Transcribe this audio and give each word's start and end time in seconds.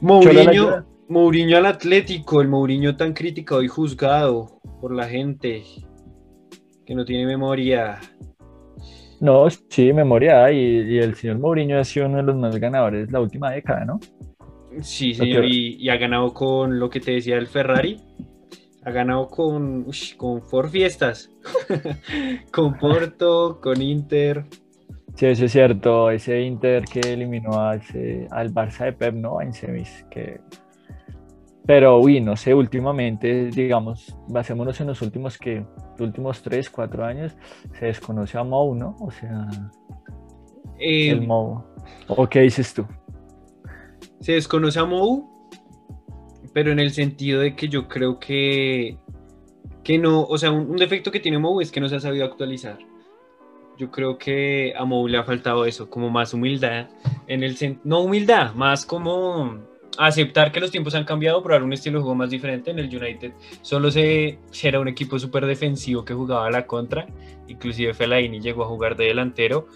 Mourinho, 0.00 0.84
Mourinho 1.08 1.56
al 1.56 1.66
Atlético, 1.66 2.40
el 2.40 2.48
Mourinho 2.48 2.96
tan 2.96 3.12
criticado 3.12 3.62
y 3.62 3.68
juzgado 3.68 4.60
por 4.80 4.94
la 4.94 5.08
gente, 5.08 5.62
que 6.84 6.94
no 6.94 7.04
tiene 7.04 7.26
memoria. 7.26 8.00
No, 9.20 9.48
sí, 9.50 9.92
memoria, 9.92 10.52
y, 10.52 10.58
y 10.58 10.98
el 10.98 11.14
señor 11.14 11.38
Mourinho 11.38 11.78
ha 11.78 11.84
sido 11.84 12.06
uno 12.06 12.18
de 12.18 12.22
los 12.22 12.36
más 12.36 12.56
ganadores 12.58 13.10
la 13.10 13.20
última 13.20 13.50
década, 13.50 13.84
¿no? 13.84 14.00
Sí, 14.82 15.14
señor, 15.14 15.44
y, 15.46 15.88
ha 15.88 15.96
ganado 15.96 16.34
con 16.34 16.78
lo 16.78 16.90
que 16.90 17.00
te 17.00 17.12
decía 17.12 17.36
el 17.36 17.46
Ferrari. 17.46 18.00
Ha 18.84 18.90
ganado 18.90 19.28
con, 19.28 19.86
con 20.16 20.42
Ford 20.42 20.68
Fiestas, 20.68 21.30
con 22.52 22.78
Porto, 22.78 23.58
con 23.60 23.80
Inter. 23.82 24.44
Sí, 25.14 25.26
eso 25.26 25.44
es 25.46 25.52
cierto. 25.52 26.10
Ese 26.10 26.40
Inter 26.42 26.84
que 26.84 27.00
eliminó 27.00 27.58
al 27.58 27.80
Barça 28.52 28.84
de 28.84 28.92
Pep, 28.92 29.14
¿no? 29.14 29.40
En 29.40 29.52
semis. 29.52 30.04
Que... 30.10 30.40
Pero, 31.66 31.98
uy, 31.98 32.20
no 32.20 32.36
sé, 32.36 32.54
últimamente, 32.54 33.46
digamos, 33.46 34.16
basémonos 34.28 34.80
en 34.80 34.86
los 34.86 35.02
últimos 35.02 35.36
que, 35.36 35.64
últimos 35.98 36.42
3, 36.42 36.70
4 36.70 37.04
años, 37.04 37.36
se 37.78 37.86
desconoce 37.86 38.38
a 38.38 38.44
Mou, 38.44 38.74
¿no? 38.74 38.94
O 39.00 39.10
sea, 39.10 39.48
eh, 40.78 41.10
el 41.10 41.26
Mou. 41.26 41.64
¿O 42.08 42.28
qué 42.28 42.42
dices 42.42 42.72
tú? 42.72 42.86
Se 44.20 44.32
desconoce 44.32 44.78
a 44.78 44.84
Mou, 44.84 45.28
pero 46.52 46.72
en 46.72 46.78
el 46.78 46.90
sentido 46.90 47.40
de 47.40 47.56
que 47.56 47.68
yo 47.68 47.88
creo 47.88 48.18
que, 48.18 48.98
que 49.82 49.98
no, 49.98 50.22
o 50.22 50.38
sea, 50.38 50.52
un, 50.52 50.76
defecto 50.76 51.10
que 51.10 51.20
tiene 51.20 51.38
Mou 51.38 51.60
es 51.60 51.72
que 51.72 51.80
no 51.80 51.88
se 51.88 51.96
ha 51.96 52.00
sabido 52.00 52.24
actualizar. 52.24 52.78
Yo 53.78 53.90
creo 53.90 54.16
que 54.16 54.72
a 54.76 54.84
Mou 54.84 55.06
le 55.06 55.18
ha 55.18 55.24
faltado 55.24 55.66
eso, 55.66 55.90
como 55.90 56.08
más 56.10 56.32
humildad, 56.32 56.88
en 57.26 57.42
el 57.42 57.56
no 57.84 58.00
humildad, 58.00 58.54
más 58.54 58.86
como 58.86 59.58
aceptar 59.98 60.52
que 60.52 60.60
los 60.60 60.70
tiempos 60.70 60.94
han 60.94 61.04
cambiado, 61.04 61.42
probar 61.42 61.62
un 61.62 61.72
estilo 61.72 61.98
de 61.98 62.02
juego 62.02 62.14
más 62.14 62.30
diferente. 62.30 62.70
En 62.70 62.78
el 62.78 62.94
United 62.94 63.32
solo 63.62 63.90
se, 63.90 64.38
era 64.62 64.80
un 64.80 64.88
equipo 64.88 65.18
súper 65.18 65.46
defensivo 65.46 66.04
que 66.04 66.14
jugaba 66.14 66.46
a 66.46 66.50
la 66.50 66.66
contra, 66.66 67.06
inclusive 67.48 67.94
Fellaini 67.94 68.40
llegó 68.40 68.64
a 68.64 68.66
jugar 68.66 68.96
de 68.96 69.06
delantero. 69.06 69.68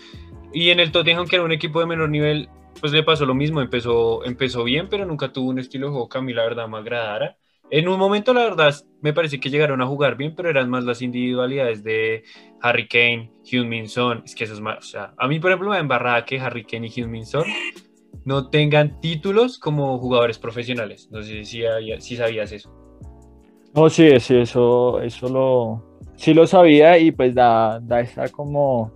Y 0.52 0.70
en 0.70 0.80
el 0.80 0.90
Tottenham, 0.92 1.26
que 1.26 1.36
era 1.36 1.44
un 1.44 1.52
equipo 1.52 1.80
de 1.80 1.86
menor 1.86 2.08
nivel, 2.08 2.48
pues 2.80 2.92
le 2.92 3.02
pasó 3.02 3.24
lo 3.24 3.34
mismo, 3.34 3.60
empezó, 3.60 4.24
empezó 4.24 4.64
bien, 4.64 4.88
pero 4.88 5.04
nunca 5.04 5.32
tuvo 5.32 5.50
un 5.50 5.58
estilo 5.58 5.86
de 5.86 5.92
juego 5.92 6.08
que 6.08 6.18
a 6.18 6.22
mí 6.22 6.32
la 6.32 6.42
verdad 6.42 6.68
me 6.68 6.78
agradara. 6.78 7.36
En 7.70 7.88
un 7.88 7.98
momento, 7.98 8.34
la 8.34 8.44
verdad, 8.44 8.74
me 9.00 9.12
parece 9.12 9.38
que 9.38 9.48
llegaron 9.48 9.80
a 9.80 9.86
jugar 9.86 10.16
bien, 10.16 10.34
pero 10.34 10.50
eran 10.50 10.68
más 10.68 10.84
las 10.84 11.02
individualidades 11.02 11.84
de 11.84 12.24
Harry 12.60 12.88
Kane, 12.88 13.30
Heung-Min. 13.44 13.84
Es 14.24 14.34
que 14.34 14.44
eso 14.44 14.54
es 14.54 14.60
más, 14.60 14.78
o 14.78 14.82
sea, 14.82 15.14
a 15.16 15.28
mí, 15.28 15.38
por 15.38 15.50
ejemplo, 15.50 15.70
me 15.70 15.78
embarraba 15.78 16.24
que 16.24 16.40
Harry 16.40 16.64
Kane 16.64 16.88
y 16.88 16.90
Heung-Min 16.90 17.24
no 18.24 18.50
tengan 18.50 19.00
títulos 19.00 19.58
como 19.58 19.98
jugadores 19.98 20.38
profesionales. 20.38 21.08
No 21.10 21.22
sé 21.22 21.44
si, 21.44 21.62
si 22.00 22.16
sabías 22.16 22.52
eso. 22.52 22.74
No, 23.74 23.88
sí, 23.88 24.18
sí, 24.18 24.36
eso, 24.36 25.00
eso 25.00 25.28
lo, 25.28 25.98
sí 26.16 26.34
lo 26.34 26.46
sabía 26.46 26.98
y 26.98 27.12
pues 27.12 27.34
da, 27.34 27.78
da 27.80 28.00
esa 28.00 28.28
como, 28.28 28.92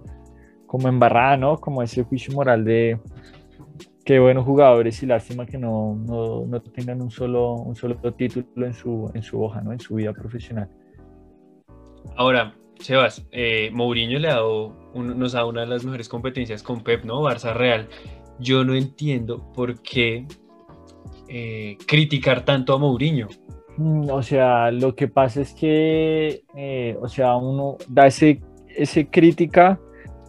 como 0.66 0.88
embarrada, 0.88 1.36
¿no? 1.36 1.60
Como 1.60 1.80
ese 1.80 2.02
juicio 2.02 2.34
moral 2.34 2.64
de, 2.64 2.98
qué 4.04 4.18
buenos 4.18 4.44
jugadores 4.44 5.02
y 5.02 5.06
lástima 5.06 5.46
que 5.46 5.58
no, 5.58 5.94
no, 5.94 6.60
tengan 6.60 7.00
un 7.00 7.10
solo, 7.10 7.54
un 7.54 7.74
solo 7.74 7.96
título 8.12 8.66
en 8.66 8.74
su, 8.74 9.10
en 9.14 9.22
su 9.22 9.42
hoja, 9.42 9.60
¿no? 9.62 9.72
en 9.72 9.80
su 9.80 9.94
vida 9.94 10.12
profesional. 10.12 10.68
Ahora, 12.16 12.54
Sebas, 12.80 13.26
eh, 13.32 13.70
Mourinho 13.72 14.18
le 14.18 14.28
ha 14.28 14.34
dado 14.34 14.84
nos 14.94 15.32
da 15.32 15.44
una 15.46 15.62
de 15.62 15.66
las 15.66 15.84
mejores 15.84 16.08
competencias 16.08 16.62
con 16.62 16.82
Pep, 16.82 17.04
¿no? 17.04 17.22
Barça 17.22 17.52
Real. 17.52 17.88
Yo 18.38 18.64
no 18.64 18.74
entiendo 18.74 19.50
por 19.52 19.80
qué 19.82 20.26
eh, 21.28 21.76
criticar 21.86 22.44
tanto 22.44 22.74
a 22.74 22.78
Mourinho. 22.78 23.28
Mm, 23.76 24.10
o 24.10 24.22
sea, 24.22 24.70
lo 24.70 24.94
que 24.94 25.08
pasa 25.08 25.40
es 25.40 25.52
que, 25.54 26.44
eh, 26.54 26.96
o 27.00 27.08
sea, 27.08 27.36
uno 27.36 27.76
da 27.88 28.06
ese, 28.06 28.40
ese 28.68 29.08
crítica 29.08 29.80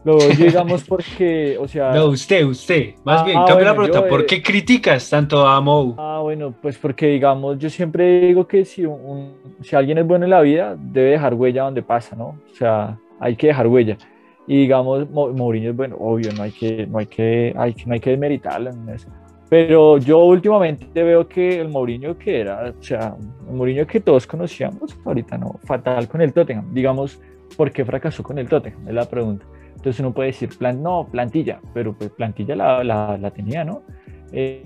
lo 0.06 0.18
digamos 0.38 0.84
porque, 0.84 1.58
o 1.60 1.68
sea... 1.68 1.92
No, 1.92 2.06
usted, 2.06 2.46
usted. 2.46 2.94
Más 3.04 3.22
ah, 3.22 3.26
bien, 3.26 3.38
ah, 3.40 3.46
cambia 3.48 3.66
la 3.66 3.76
pregunta. 3.76 4.08
¿Por 4.08 4.22
eh, 4.22 4.26
qué 4.28 4.42
criticas 4.42 5.10
tanto 5.10 5.46
a 5.48 5.60
Mou? 5.60 5.96
Ah, 5.98 6.20
bueno, 6.22 6.54
pues 6.62 6.78
porque, 6.78 7.08
digamos, 7.08 7.58
yo 7.58 7.70
siempre 7.72 8.22
digo 8.22 8.48
que 8.48 8.64
si, 8.66 8.86
un, 8.86 9.34
si 9.62 9.76
alguien 9.76 9.98
es 9.98 10.06
bueno 10.06 10.26
en 10.26 10.32
la 10.32 10.42
vida, 10.42 10.78
debe 10.78 11.10
dejar 11.10 11.34
huella 11.34 11.64
donde 11.64 11.82
pasa, 11.82 12.16
¿no? 12.16 12.40
O 12.52 12.56
sea, 12.56 13.00
hay 13.20 13.36
que 13.36 13.48
dejar 13.48 13.66
huella. 13.66 13.98
Y 14.46 14.58
digamos, 14.58 15.10
Mourinho 15.10 15.72
es 15.72 15.76
bueno, 15.76 15.98
obvio, 16.00 16.32
no 16.34 16.44
hay 16.44 16.52
que, 16.52 16.86
no 16.86 17.00
hay 17.00 17.08
que, 17.08 17.52
hay, 17.58 17.76
no 17.88 17.94
hay 17.96 18.00
que 18.00 18.12
desmeritarlo 18.12 18.70
en 18.70 18.90
eso. 18.90 19.10
Pero 19.50 19.98
yo 19.98 20.20
últimamente 20.20 21.04
veo 21.04 21.28
que 21.28 21.60
el 21.60 21.70
Mourinho 21.70 22.16
que 22.16 22.42
era, 22.42 22.74
o 22.80 22.84
sea, 22.84 23.16
el 23.50 23.56
Mourinho 23.56 23.88
que 23.88 24.00
todos 24.02 24.28
conocíamos, 24.28 24.96
ahorita 25.04 25.38
no, 25.40 25.60
fatal 25.64 26.08
con 26.08 26.22
el 26.22 26.32
Tottenham. 26.32 26.72
Digamos, 26.74 27.20
¿por 27.58 27.72
qué 27.72 27.84
fracasó 27.84 28.22
con 28.22 28.38
el 28.38 28.48
Tottenham? 28.48 28.88
Es 28.88 28.94
la 28.94 29.10
pregunta. 29.10 29.46
Entonces 29.76 30.00
uno 30.00 30.14
puede 30.14 30.28
decir, 30.28 30.50
plan, 30.58 30.82
no, 30.82 31.08
plantilla, 31.12 31.60
pero 31.74 31.94
pues 31.94 32.10
plantilla 32.12 32.56
la, 32.56 32.84
la, 32.84 33.32
tenía, 33.32 33.64
¿no? 33.64 33.84
Eh, 34.32 34.66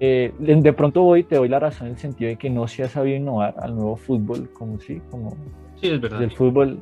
eh, 0.00 0.32
de 0.38 0.72
pronto 0.72 1.02
voy, 1.02 1.24
te 1.24 1.36
doy 1.36 1.48
la 1.48 1.58
razón 1.58 1.86
en 1.86 1.94
el 1.94 1.98
sentido 1.98 2.28
de 2.28 2.36
que 2.36 2.50
no 2.50 2.68
se 2.68 2.82
ha 2.82 2.88
sabido 2.88 3.16
innovar 3.16 3.54
al 3.58 3.74
nuevo 3.74 3.96
fútbol, 3.96 4.50
como 4.52 4.78
sí, 4.80 5.00
como 5.10 5.30
sí, 5.76 5.88
es 5.88 6.00
verdad. 6.00 6.22
el 6.22 6.30
fútbol 6.30 6.78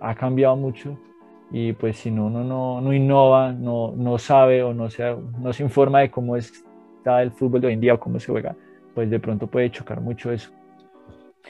ha 0.00 0.14
cambiado 0.14 0.56
mucho 0.56 0.98
y 1.50 1.72
pues 1.72 1.96
si 1.96 2.10
no, 2.10 2.26
uno 2.26 2.44
no, 2.44 2.80
no 2.80 2.92
innova, 2.92 3.52
no, 3.52 3.92
no 3.96 4.18
sabe 4.18 4.62
o 4.62 4.72
no 4.72 4.88
se, 4.90 5.16
no 5.38 5.52
se 5.52 5.62
informa 5.62 6.00
de 6.00 6.10
cómo 6.10 6.36
está 6.36 7.22
el 7.22 7.32
fútbol 7.32 7.60
de 7.60 7.68
hoy 7.68 7.72
en 7.74 7.80
día 7.80 7.94
o 7.94 8.00
cómo 8.00 8.20
se 8.20 8.30
juega, 8.30 8.54
pues 8.94 9.10
de 9.10 9.18
pronto 9.18 9.46
puede 9.46 9.70
chocar 9.70 10.00
mucho 10.00 10.30
eso. 10.30 10.50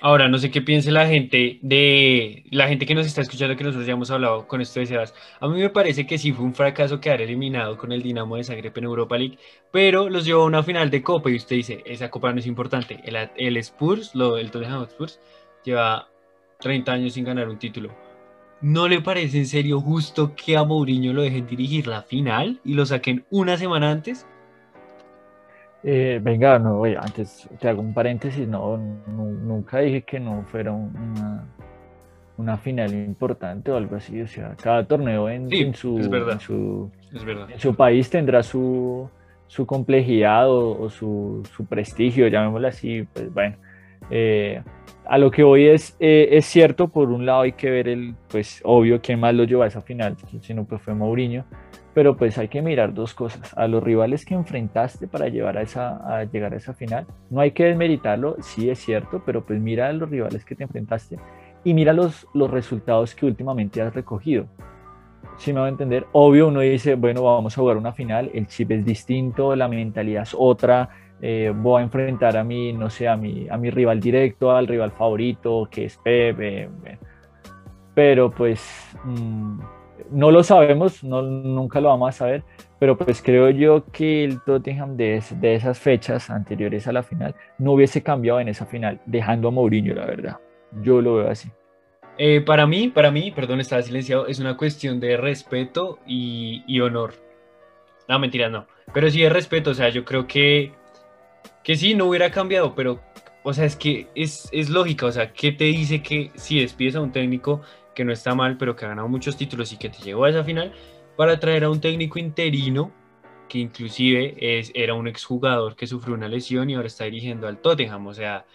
Ahora, 0.02 0.28
no 0.28 0.38
sé 0.38 0.50
qué 0.50 0.62
piense 0.62 0.90
la 0.90 1.06
gente 1.06 1.58
de 1.62 2.44
la 2.50 2.68
gente 2.68 2.86
que 2.86 2.94
nos 2.94 3.06
está 3.06 3.20
escuchando, 3.20 3.56
que 3.56 3.64
nosotros 3.64 3.86
ya 3.86 3.92
hemos 3.92 4.10
hablado 4.10 4.48
con 4.48 4.60
esto 4.60 4.80
de 4.80 4.86
Sebas. 4.86 5.14
A 5.40 5.48
mí 5.48 5.58
me 5.60 5.68
parece 5.68 6.06
que 6.06 6.16
sí 6.16 6.32
fue 6.32 6.44
un 6.44 6.54
fracaso 6.54 7.00
quedar 7.00 7.20
eliminado 7.20 7.76
con 7.76 7.92
el 7.92 8.02
Dinamo 8.02 8.36
de 8.36 8.44
Zagreb 8.44 8.76
en 8.78 8.84
Europa 8.84 9.18
League, 9.18 9.38
pero 9.70 10.08
los 10.08 10.24
llevó 10.24 10.42
a 10.42 10.46
una 10.46 10.62
final 10.62 10.90
de 10.90 11.02
Copa 11.02 11.30
y 11.30 11.36
usted 11.36 11.56
dice, 11.56 11.82
esa 11.84 12.10
Copa 12.10 12.32
no 12.32 12.38
es 12.40 12.46
importante. 12.46 13.00
El, 13.04 13.16
el 13.36 13.56
Spurs, 13.58 14.14
lo, 14.14 14.38
el 14.38 14.50
Tottenham 14.50 14.84
Spurs, 14.84 15.20
lleva 15.64 16.08
30 16.60 16.92
años 16.92 17.12
sin 17.14 17.24
ganar 17.24 17.48
un 17.48 17.58
título. 17.58 17.94
¿No 18.62 18.88
le 18.88 19.00
parece 19.02 19.38
en 19.38 19.46
serio 19.46 19.80
justo 19.80 20.34
que 20.34 20.56
a 20.56 20.64
Mourinho 20.64 21.12
lo 21.12 21.22
dejen 21.22 21.46
dirigir 21.46 21.86
la 21.86 22.02
final 22.02 22.60
y 22.64 22.74
lo 22.74 22.86
saquen 22.86 23.24
una 23.30 23.56
semana 23.58 23.90
antes? 23.90 24.26
Eh, 25.82 26.20
venga, 26.22 26.58
no, 26.58 26.84
antes 26.84 27.48
te 27.58 27.68
hago 27.68 27.80
un 27.80 27.94
paréntesis, 27.94 28.46
no, 28.46 28.76
nunca 28.76 29.78
dije 29.78 30.02
que 30.02 30.20
no 30.20 30.42
fuera 30.42 30.72
una, 30.72 31.46
una 32.36 32.58
final 32.58 32.92
importante 32.92 33.70
o 33.70 33.76
algo 33.76 33.96
así, 33.96 34.20
o 34.20 34.26
sea, 34.26 34.54
cada 34.62 34.84
torneo 34.84 35.30
en, 35.30 35.48
su, 35.74 35.98
en, 35.98 37.58
su, 37.58 37.74
país 37.74 38.10
tendrá 38.10 38.42
su, 38.42 39.08
su 39.46 39.64
complejidad 39.64 40.50
o, 40.50 40.90
su, 40.90 41.42
su, 41.56 41.64
prestigio, 41.64 42.28
llamémoslo 42.28 42.68
así, 42.68 43.06
pues 43.14 43.32
bueno, 43.32 43.56
eh, 44.10 44.62
a 45.06 45.18
lo 45.18 45.30
que 45.30 45.42
hoy 45.42 45.66
es, 45.66 45.96
eh, 45.98 46.28
es 46.32 46.46
cierto, 46.46 46.88
por 46.88 47.10
un 47.10 47.26
lado 47.26 47.42
hay 47.42 47.52
que 47.52 47.68
ver 47.68 47.88
el, 47.88 48.14
pues 48.28 48.60
obvio, 48.64 49.00
quién 49.02 49.18
más 49.18 49.34
lo 49.34 49.44
llevó 49.44 49.64
a 49.64 49.66
esa 49.66 49.80
final, 49.80 50.16
si 50.40 50.54
no, 50.54 50.64
pues 50.64 50.80
fue 50.82 50.94
Mourinho, 50.94 51.44
pero 51.94 52.16
pues 52.16 52.38
hay 52.38 52.48
que 52.48 52.62
mirar 52.62 52.94
dos 52.94 53.14
cosas, 53.14 53.52
a 53.58 53.66
los 53.66 53.82
rivales 53.82 54.24
que 54.24 54.34
enfrentaste 54.34 55.08
para 55.08 55.28
llevar 55.28 55.58
a, 55.58 55.62
esa, 55.62 56.24
llegar 56.24 56.54
a 56.54 56.56
esa 56.56 56.74
final, 56.74 57.06
no 57.28 57.40
hay 57.40 57.50
que 57.50 57.64
desmeritarlo, 57.64 58.36
sí 58.40 58.70
es 58.70 58.78
cierto, 58.78 59.22
pero 59.26 59.44
pues 59.44 59.60
mira 59.60 59.88
a 59.88 59.92
los 59.92 60.08
rivales 60.08 60.44
que 60.44 60.54
te 60.54 60.62
enfrentaste 60.62 61.18
y 61.64 61.74
mira 61.74 61.92
los, 61.92 62.26
los 62.32 62.50
resultados 62.50 63.14
que 63.14 63.26
últimamente 63.26 63.82
has 63.82 63.92
recogido. 63.92 64.46
Si 65.36 65.52
me 65.52 65.60
va 65.60 65.66
a 65.66 65.70
entender, 65.70 66.06
obvio 66.12 66.48
uno 66.48 66.60
dice, 66.60 66.94
bueno, 66.94 67.22
vamos 67.22 67.56
a 67.56 67.60
jugar 67.60 67.76
una 67.76 67.92
final, 67.92 68.30
el 68.34 68.46
chip 68.46 68.70
es 68.72 68.84
distinto, 68.84 69.56
la 69.56 69.68
mentalidad 69.68 70.22
es 70.22 70.36
otra, 70.38 70.90
eh, 71.22 71.52
voy 71.54 71.80
a 71.80 71.84
enfrentar 71.84 72.36
a 72.36 72.44
mi, 72.44 72.72
no 72.72 72.90
sé, 72.90 73.08
a 73.08 73.16
mi, 73.16 73.48
a 73.48 73.56
mi 73.56 73.70
rival 73.70 74.00
directo, 74.00 74.50
al 74.50 74.66
rival 74.66 74.92
favorito, 74.92 75.68
que 75.70 75.86
es 75.86 75.96
Pepe, 75.98 76.68
pero 77.94 78.30
pues... 78.30 78.96
Mm, 79.04 79.60
no 80.10 80.30
lo 80.30 80.42
sabemos, 80.42 81.04
no, 81.04 81.22
nunca 81.22 81.80
lo 81.80 81.88
vamos 81.88 82.08
a 82.08 82.12
saber, 82.12 82.42
pero 82.78 82.96
pues 82.96 83.22
creo 83.22 83.50
yo 83.50 83.84
que 83.92 84.24
el 84.24 84.40
Tottenham 84.42 84.96
de, 84.96 85.22
de, 85.36 85.54
esas 85.54 85.78
fechas 85.78 86.30
anteriores 86.30 86.86
a 86.88 86.92
la 86.92 87.02
final 87.02 87.34
no 87.58 87.72
hubiese 87.72 88.02
cambiado 88.02 88.40
en 88.40 88.48
esa 88.48 88.66
final, 88.66 89.00
dejando 89.06 89.48
a 89.48 89.50
Mourinho, 89.50 89.94
la 89.94 90.06
verdad. 90.06 90.38
Yo 90.82 91.00
lo 91.00 91.16
veo 91.16 91.30
así. 91.30 91.50
Eh, 92.18 92.40
para 92.40 92.66
mí, 92.66 92.88
para 92.88 93.10
mí, 93.10 93.30
perdón, 93.30 93.60
estaba 93.60 93.82
silenciado, 93.82 94.26
es 94.26 94.38
una 94.40 94.56
cuestión 94.56 95.00
de 95.00 95.16
respeto 95.16 95.98
y, 96.06 96.80
honor. 96.80 97.14
No, 98.08 98.18
mentira, 98.18 98.48
no. 98.48 98.66
Pero 98.92 99.08
sí 99.10 99.20
de 99.22 99.28
respeto, 99.28 99.70
o 99.70 99.74
sea, 99.74 99.88
yo 99.88 100.04
creo 100.04 100.26
que, 100.26 100.72
que 101.62 101.76
sí, 101.76 101.94
no 101.94 102.06
hubiera 102.06 102.30
cambiado, 102.30 102.74
pero, 102.74 103.00
o 103.42 103.52
sea, 103.52 103.64
es 103.64 103.76
que 103.76 104.08
es, 104.14 104.48
es 104.52 104.70
lógica, 104.70 105.06
o 105.06 105.12
sea, 105.12 105.32
¿qué 105.32 105.52
te 105.52 105.64
dice 105.64 106.02
que 106.02 106.30
si 106.34 106.60
despides 106.60 106.96
a 106.96 107.00
un 107.00 107.12
técnico 107.12 107.62
que 107.94 108.04
no 108.04 108.12
está 108.12 108.34
mal, 108.34 108.56
pero 108.56 108.76
que 108.76 108.84
ha 108.84 108.88
ganado 108.88 109.08
muchos 109.08 109.36
títulos 109.36 109.72
y 109.72 109.76
que 109.76 109.88
te 109.90 109.98
llegó 110.02 110.24
a 110.24 110.30
esa 110.30 110.44
final, 110.44 110.72
para 111.16 111.38
traer 111.38 111.64
a 111.64 111.70
un 111.70 111.80
técnico 111.80 112.18
interino 112.18 112.92
que 113.50 113.58
inclusive 113.58 114.36
es, 114.38 114.70
era 114.74 114.94
un 114.94 115.08
exjugador 115.08 115.76
que 115.76 115.86
sufrió 115.86 116.14
una 116.14 116.28
lesión 116.28 116.70
y 116.70 116.74
ahora 116.74 116.86
está 116.86 117.04
dirigiendo 117.04 117.46
al 117.48 117.58
Tottenham. 117.58 118.06
O 118.06 118.14
sea, 118.14 118.46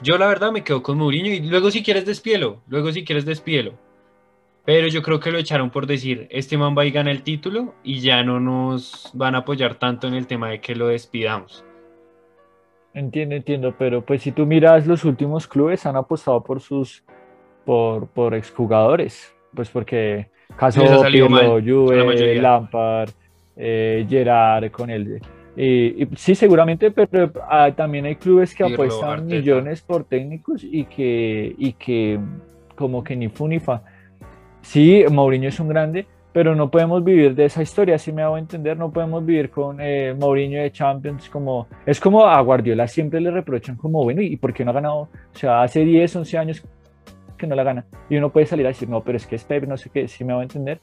yo 0.00 0.16
la 0.16 0.28
verdad 0.28 0.52
me 0.52 0.64
quedo 0.64 0.82
con 0.82 0.96
Mourinho 0.96 1.30
y 1.30 1.40
luego 1.40 1.70
si 1.70 1.82
quieres 1.82 2.06
despielo, 2.06 2.62
luego 2.68 2.92
si 2.92 3.04
quieres 3.04 3.26
despielo. 3.26 3.74
Pero 4.64 4.86
yo 4.88 5.02
creo 5.02 5.18
que 5.18 5.32
lo 5.32 5.38
echaron 5.38 5.70
por 5.70 5.86
decir, 5.86 6.28
este 6.30 6.56
man 6.56 6.76
va 6.78 6.86
y 6.86 6.90
gana 6.90 7.10
el 7.10 7.22
título 7.22 7.74
y 7.82 8.00
ya 8.00 8.22
no 8.22 8.38
nos 8.38 9.10
van 9.14 9.34
a 9.34 9.38
apoyar 9.38 9.74
tanto 9.74 10.06
en 10.06 10.14
el 10.14 10.26
tema 10.26 10.50
de 10.50 10.60
que 10.60 10.74
lo 10.74 10.88
despidamos. 10.88 11.64
Entiendo, 12.94 13.34
entiendo, 13.34 13.74
pero 13.78 14.02
pues 14.02 14.22
si 14.22 14.32
tú 14.32 14.46
miras 14.46 14.86
los 14.86 15.04
últimos 15.04 15.46
clubes 15.46 15.84
han 15.86 15.96
apostado 15.96 16.42
por 16.42 16.60
sus 16.60 17.04
por, 17.64 18.08
por 18.08 18.34
exjugadores, 18.34 19.34
pues 19.54 19.68
porque 19.68 20.30
caso 20.56 20.80
Pirlo, 20.80 21.60
Juve, 21.60 22.40
Lampard, 22.40 23.10
eh, 23.56 24.06
Gerard 24.08 24.70
con 24.70 24.88
él. 24.88 25.20
Y, 25.54 26.06
sí, 26.14 26.34
seguramente, 26.34 26.90
pero 26.90 27.32
ah, 27.48 27.70
también 27.74 28.06
hay 28.06 28.16
clubes 28.16 28.54
que 28.54 28.64
apuestan 28.64 29.26
millones 29.26 29.82
por 29.82 30.04
técnicos 30.04 30.62
y 30.62 30.84
que, 30.84 31.54
y 31.58 31.72
que 31.72 32.18
como 32.76 33.02
que 33.02 33.16
ni 33.16 33.28
fu 33.28 33.48
ni 33.48 33.58
fa. 33.58 33.82
Sí, 34.62 35.04
Mourinho 35.10 35.48
es 35.48 35.58
un 35.58 35.68
grande, 35.68 36.06
pero 36.38 36.54
no 36.54 36.70
podemos 36.70 37.02
vivir 37.02 37.34
de 37.34 37.46
esa 37.46 37.62
historia, 37.62 37.98
si 37.98 38.12
me 38.12 38.22
hago 38.22 38.38
entender, 38.38 38.76
no 38.76 38.92
podemos 38.92 39.26
vivir 39.26 39.50
con 39.50 39.80
eh, 39.80 40.14
Mourinho 40.14 40.62
de 40.62 40.70
Champions 40.70 41.28
como, 41.28 41.66
es 41.84 41.98
como 41.98 42.24
a 42.24 42.40
Guardiola 42.40 42.86
siempre 42.86 43.20
le 43.20 43.32
reprochan 43.32 43.74
como, 43.74 44.04
bueno, 44.04 44.22
¿y 44.22 44.36
por 44.36 44.54
qué 44.54 44.64
no 44.64 44.70
ha 44.70 44.74
ganado? 44.74 45.00
O 45.00 45.08
sea, 45.32 45.62
hace 45.62 45.80
10, 45.80 46.14
11 46.14 46.38
años 46.38 46.64
que 47.36 47.44
no 47.44 47.56
la 47.56 47.64
gana. 47.64 47.86
Y 48.08 48.18
uno 48.18 48.30
puede 48.30 48.46
salir 48.46 48.66
a 48.66 48.68
decir, 48.68 48.88
no, 48.88 49.02
pero 49.02 49.16
es 49.16 49.26
que 49.26 49.34
es 49.34 49.42
Pep, 49.42 49.66
no 49.66 49.76
sé 49.76 49.90
qué, 49.90 50.06
si 50.06 50.22
me 50.22 50.32
hago 50.32 50.42
entender. 50.42 50.80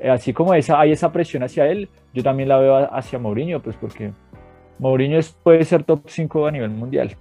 Eh, 0.00 0.08
así 0.08 0.32
como 0.32 0.54
esa, 0.54 0.80
hay 0.80 0.92
esa 0.92 1.12
presión 1.12 1.42
hacia 1.42 1.66
él, 1.66 1.90
yo 2.14 2.22
también 2.22 2.48
la 2.48 2.56
veo 2.56 2.90
hacia 2.90 3.18
Mourinho, 3.18 3.60
pues 3.60 3.76
porque 3.76 4.12
Mourinho 4.78 5.20
puede 5.42 5.62
ser 5.64 5.84
top 5.84 6.04
5 6.06 6.46
a 6.46 6.50
nivel 6.50 6.70
mundial, 6.70 7.14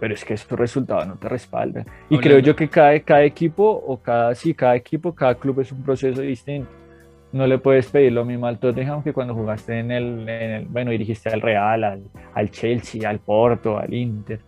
pero 0.00 0.14
es 0.14 0.24
que 0.24 0.36
su 0.36 0.56
resultado 0.56 1.04
no 1.04 1.16
te 1.16 1.28
respalda. 1.28 1.84
Y 2.08 2.18
creo 2.18 2.38
yo 2.38 2.56
que 2.56 2.68
cada, 2.68 2.98
cada 3.00 3.22
equipo, 3.22 3.70
o 3.86 3.98
cada, 3.98 4.34
sí, 4.34 4.54
cada 4.54 4.74
equipo, 4.74 5.14
cada 5.14 5.34
club 5.34 5.60
es 5.60 5.70
un 5.70 5.82
proceso 5.82 6.22
distinto. 6.22 6.70
No 7.32 7.46
le 7.46 7.58
puedes 7.58 7.86
pedir 7.86 8.12
lo 8.12 8.24
mismo 8.24 8.46
al 8.46 8.58
Tottenham 8.58 9.04
que 9.04 9.12
cuando 9.12 9.34
jugaste 9.34 9.78
en 9.78 9.92
el, 9.92 10.66
bueno, 10.68 10.90
dirigiste 10.90 11.28
al 11.28 11.40
Real, 11.40 11.84
al, 11.84 12.02
al, 12.34 12.50
Chelsea, 12.50 13.08
al 13.08 13.20
Porto, 13.20 13.78
al 13.78 13.94
Inter. 13.94 14.40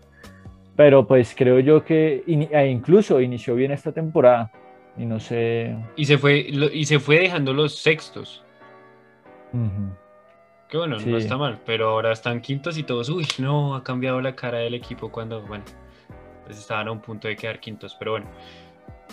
Pero 0.75 1.07
pues 1.07 1.35
creo 1.37 1.61
yo 1.61 1.85
que 1.85 2.25
e 2.27 2.67
incluso 2.67 3.21
inició 3.21 3.55
bien 3.55 3.71
esta 3.71 3.93
temporada 3.93 4.51
y 4.97 5.05
no 5.05 5.21
sé. 5.21 5.77
Y 5.97 6.07
se 6.07 6.19
fue, 6.19 6.39
y 6.41 6.85
se 6.87 6.99
fue 6.99 7.21
dejando 7.21 7.53
los 7.53 7.77
sextos. 7.77 8.43
Que 10.73 10.79
bueno, 10.79 10.99
no 10.99 11.19
está 11.19 11.37
mal, 11.37 11.61
pero 11.67 11.91
ahora 11.91 12.13
están 12.13 12.41
quintos 12.41 12.79
y 12.79 12.83
todos, 12.83 13.11
uy, 13.11 13.27
no, 13.37 13.75
ha 13.75 13.85
cambiado 13.85 14.23
la 14.23 14.35
cara 14.35 14.57
del 14.57 14.73
equipo 14.73 15.13
cuando, 15.13 15.43
bueno, 15.43 15.67
pues 16.47 16.59
estaban 16.59 16.89
a 16.89 16.93
un 16.93 17.03
punto 17.03 17.29
de 17.29 17.37
quedar 17.37 17.61
quintos, 17.61 17.95
pero 17.99 18.13
bueno. 18.13 18.27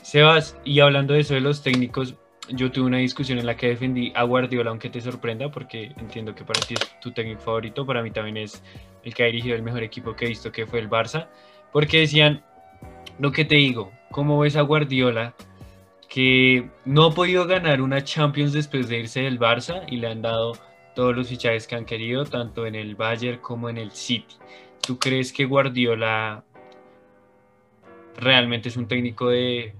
Sebas, 0.01 0.57
y 0.63 0.79
hablando 0.79 1.15
de 1.15 1.19
eso 1.19 1.33
de 1.33 1.41
los 1.41 1.61
técnicos, 1.61 2.15
yo 2.47 2.71
tuve 2.71 2.85
una 2.85 2.99
discusión 2.99 3.39
en 3.39 3.45
la 3.45 3.57
que 3.57 3.67
defendí 3.67 4.13
a 4.15 4.23
Guardiola, 4.23 4.69
aunque 4.69 4.89
te 4.89 5.01
sorprenda, 5.01 5.51
porque 5.51 5.91
entiendo 5.97 6.33
que 6.33 6.45
para 6.45 6.61
ti 6.61 6.75
es 6.75 6.97
tu 7.01 7.11
técnico 7.11 7.41
favorito, 7.41 7.85
para 7.85 8.01
mí 8.01 8.11
también 8.11 8.37
es 8.37 8.63
el 9.03 9.13
que 9.13 9.23
ha 9.23 9.25
dirigido 9.25 9.57
el 9.57 9.61
mejor 9.61 9.83
equipo 9.83 10.15
que 10.15 10.27
he 10.27 10.29
visto, 10.29 10.53
que 10.53 10.65
fue 10.65 10.79
el 10.79 10.89
Barça, 10.89 11.27
porque 11.73 11.99
decían, 11.99 12.41
lo 13.19 13.33
que 13.33 13.43
te 13.43 13.55
digo, 13.55 13.91
¿cómo 14.11 14.39
ves 14.39 14.55
a 14.55 14.61
Guardiola 14.61 15.33
que 16.07 16.69
no 16.85 17.07
ha 17.07 17.11
podido 17.13 17.45
ganar 17.47 17.81
una 17.81 18.01
Champions 18.01 18.53
después 18.53 18.87
de 18.87 18.99
irse 18.99 19.23
del 19.23 19.37
Barça 19.37 19.83
y 19.89 19.97
le 19.97 20.07
han 20.07 20.21
dado 20.21 20.53
todos 20.95 21.15
los 21.15 21.27
fichajes 21.27 21.67
que 21.67 21.75
han 21.75 21.85
querido, 21.85 22.25
tanto 22.25 22.65
en 22.65 22.75
el 22.75 22.95
Bayern 22.95 23.39
como 23.39 23.69
en 23.69 23.77
el 23.77 23.91
City. 23.91 24.35
¿Tú 24.85 24.97
crees 24.97 25.31
que 25.31 25.45
Guardiola 25.45 26.43
realmente 28.17 28.69
es 28.69 28.77
un 28.77 28.87
técnico 28.87 29.29
de... 29.29 29.73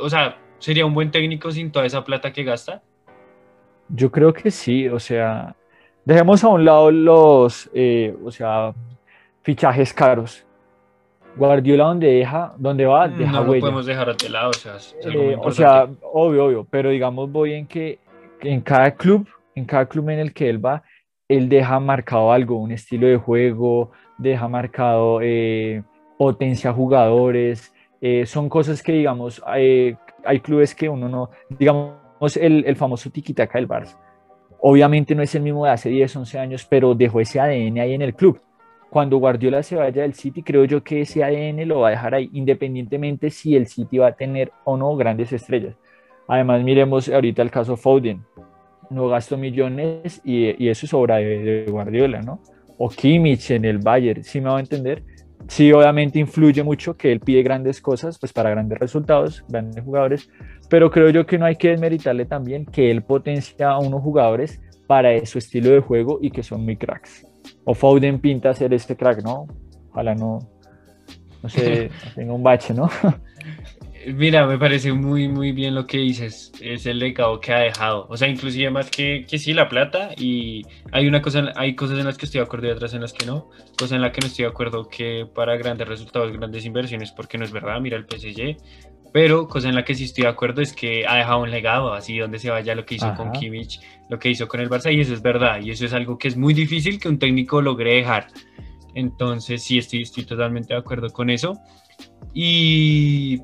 O 0.00 0.08
sea, 0.08 0.38
sería 0.58 0.86
un 0.86 0.94
buen 0.94 1.10
técnico 1.10 1.50
sin 1.50 1.70
toda 1.70 1.86
esa 1.86 2.04
plata 2.04 2.32
que 2.32 2.44
gasta? 2.44 2.82
Yo 3.88 4.10
creo 4.10 4.32
que 4.32 4.50
sí, 4.50 4.88
o 4.88 4.98
sea, 4.98 5.54
dejemos 6.04 6.42
a 6.42 6.48
un 6.48 6.64
lado 6.64 6.90
los, 6.90 7.70
eh, 7.72 8.16
o 8.24 8.30
sea, 8.30 8.74
fichajes 9.42 9.92
caros. 9.92 10.44
Guardiola 11.36 11.84
donde 11.84 12.06
deja, 12.06 12.54
donde 12.56 12.86
va, 12.86 13.08
deja 13.08 13.30
no 13.30 13.44
lo 13.44 13.60
podemos 13.60 13.84
dejar 13.84 14.16
de 14.16 14.28
lado, 14.30 14.50
o 14.50 14.54
sea, 14.54 14.78
eh, 15.04 15.36
o 15.38 15.50
sea, 15.50 15.86
obvio, 16.00 16.46
obvio, 16.46 16.66
pero 16.68 16.88
digamos 16.88 17.30
voy 17.30 17.52
en 17.52 17.66
que, 17.66 17.98
en 18.40 18.62
cada 18.62 18.90
club, 18.92 19.28
en 19.56 19.64
cada 19.64 19.86
club 19.86 20.10
en 20.10 20.20
el 20.20 20.32
que 20.32 20.48
él 20.48 20.64
va, 20.64 20.84
él 21.28 21.48
deja 21.48 21.80
marcado 21.80 22.30
algo, 22.30 22.60
un 22.60 22.70
estilo 22.70 23.08
de 23.08 23.16
juego, 23.16 23.90
deja 24.18 24.46
marcado 24.48 25.20
eh, 25.20 25.82
potencia 26.16 26.72
jugadores, 26.72 27.74
eh, 28.00 28.24
son 28.26 28.48
cosas 28.48 28.80
que 28.82 28.92
digamos, 28.92 29.42
hay 29.44 30.40
clubes 30.42 30.74
que 30.74 30.88
uno 30.88 31.08
no, 31.08 31.30
digamos 31.58 32.36
el, 32.36 32.64
el 32.64 32.76
famoso 32.76 33.10
tiquitaca 33.10 33.58
del 33.58 33.66
Barça, 33.66 33.98
obviamente 34.60 35.14
no 35.16 35.22
es 35.22 35.34
el 35.34 35.42
mismo 35.42 35.64
de 35.64 35.72
hace 35.72 35.88
10, 35.88 36.14
11 36.14 36.38
años, 36.38 36.64
pero 36.64 36.94
dejó 36.94 37.20
ese 37.20 37.40
ADN 37.40 37.80
ahí 37.80 37.94
en 37.94 38.02
el 38.02 38.14
club 38.14 38.40
cuando 38.90 39.18
Guardiola 39.18 39.62
se 39.62 39.76
vaya 39.76 40.02
del 40.02 40.14
City, 40.14 40.42
creo 40.42 40.64
yo 40.64 40.82
que 40.82 41.02
ese 41.02 41.22
ADN 41.22 41.68
lo 41.68 41.80
va 41.80 41.88
a 41.88 41.90
dejar 41.90 42.14
ahí, 42.14 42.30
independientemente 42.32 43.30
si 43.30 43.56
el 43.56 43.66
City 43.66 43.98
va 43.98 44.08
a 44.08 44.12
tener 44.12 44.52
o 44.64 44.76
no 44.76 44.96
grandes 44.96 45.32
estrellas. 45.34 45.76
Además, 46.28 46.62
miremos 46.62 47.08
ahorita 47.08 47.42
el 47.42 47.50
caso 47.50 47.76
Foden. 47.76 48.24
No 48.90 49.08
gastó 49.08 49.36
millones 49.36 50.20
y, 50.24 50.68
eso 50.68 50.86
es 50.86 50.94
obra 50.94 51.16
de, 51.16 51.66
Guardiola, 51.68 52.20
¿no? 52.22 52.40
O 52.78 52.88
Kimmich 52.88 53.50
en 53.50 53.64
el 53.64 53.78
Bayern, 53.78 54.22
¿sí 54.22 54.40
me 54.40 54.50
va 54.50 54.58
a 54.58 54.60
entender? 54.60 55.02
Sí, 55.48 55.72
obviamente 55.72 56.18
influye 56.18 56.62
mucho 56.62 56.96
que 56.96 57.12
él 57.12 57.20
pide 57.20 57.42
grandes 57.42 57.80
cosas, 57.80 58.18
pues 58.18 58.32
para 58.32 58.50
grandes 58.50 58.78
resultados, 58.78 59.44
grandes 59.48 59.84
jugadores, 59.84 60.28
pero 60.68 60.90
creo 60.90 61.10
yo 61.10 61.24
que 61.24 61.38
no 61.38 61.46
hay 61.46 61.56
que 61.56 61.70
desmeritarle 61.70 62.26
también 62.26 62.66
que 62.66 62.90
él 62.90 63.02
potencia 63.02 63.70
a 63.70 63.78
unos 63.78 64.02
jugadores 64.02 64.60
para 64.86 65.24
su 65.24 65.38
estilo 65.38 65.70
de 65.70 65.80
juego 65.80 66.18
y 66.20 66.30
que 66.30 66.42
son 66.42 66.64
muy 66.64 66.76
cracks 66.76 67.26
o 67.64 67.74
Foden 67.74 68.20
pinta 68.20 68.54
ser 68.54 68.72
este 68.72 68.96
crack, 68.96 69.22
¿no? 69.22 69.46
Ojalá 69.90 70.14
no, 70.14 70.38
no 71.42 71.48
sé, 71.48 71.90
tenga 72.14 72.32
un 72.32 72.42
bache, 72.42 72.74
¿no? 72.74 72.88
Mira, 74.14 74.46
me 74.46 74.56
parece 74.56 74.92
muy, 74.92 75.26
muy 75.26 75.50
bien 75.50 75.74
lo 75.74 75.84
que 75.84 75.98
dices. 75.98 76.52
Es 76.60 76.86
el 76.86 77.00
legado 77.00 77.40
que 77.40 77.52
ha 77.52 77.58
dejado. 77.58 78.06
O 78.08 78.16
sea, 78.16 78.28
inclusive 78.28 78.70
más 78.70 78.88
que, 78.88 79.26
que 79.28 79.36
sí, 79.36 79.52
la 79.52 79.68
plata. 79.68 80.10
Y 80.16 80.62
hay 80.92 81.08
una 81.08 81.20
cosa, 81.20 81.52
hay 81.56 81.74
cosas 81.74 81.98
en 81.98 82.04
las 82.04 82.16
que 82.16 82.26
estoy 82.26 82.38
de 82.38 82.44
acuerdo 82.44 82.68
y 82.68 82.70
otras 82.70 82.94
en 82.94 83.00
las 83.00 83.12
que 83.12 83.26
no. 83.26 83.50
Cosas 83.76 83.92
en 83.92 84.02
las 84.02 84.12
que 84.12 84.20
no 84.20 84.28
estoy 84.28 84.44
de 84.44 84.50
acuerdo 84.50 84.88
que 84.88 85.26
para 85.34 85.56
grandes 85.56 85.88
resultados, 85.88 86.30
grandes 86.32 86.64
inversiones, 86.64 87.10
porque 87.10 87.36
no 87.36 87.44
es 87.44 87.50
verdad. 87.50 87.80
Mira 87.80 87.96
el 87.96 88.04
PSG. 88.04 88.56
Pero 89.12 89.48
cosa 89.48 89.68
en 89.68 89.74
la 89.74 89.84
que 89.84 89.96
sí 89.96 90.04
estoy 90.04 90.22
de 90.22 90.28
acuerdo 90.28 90.62
es 90.62 90.72
que 90.72 91.04
ha 91.06 91.16
dejado 91.16 91.42
un 91.42 91.50
legado, 91.50 91.92
así 91.92 92.16
donde 92.18 92.38
se 92.38 92.50
vaya 92.50 92.76
lo 92.76 92.84
que 92.84 92.96
hizo 92.96 93.12
con 93.14 93.32
Kimmich, 93.32 93.80
lo 94.08 94.18
que 94.18 94.30
hizo 94.30 94.46
con 94.46 94.60
el 94.60 94.68
Barça, 94.68 94.94
y 94.94 95.00
eso 95.00 95.14
es 95.14 95.22
verdad, 95.22 95.60
y 95.62 95.70
eso 95.70 95.86
es 95.86 95.94
algo 95.94 96.18
que 96.18 96.28
es 96.28 96.36
muy 96.36 96.52
difícil 96.54 97.00
que 97.00 97.08
un 97.08 97.18
técnico 97.18 97.62
logre 97.62 97.94
dejar. 97.94 98.28
Entonces 98.94 99.64
sí 99.64 99.78
estoy, 99.78 100.02
estoy 100.02 100.24
totalmente 100.24 100.74
de 100.74 100.80
acuerdo 100.80 101.10
con 101.10 101.30
eso. 101.30 101.58
Y... 102.34 103.40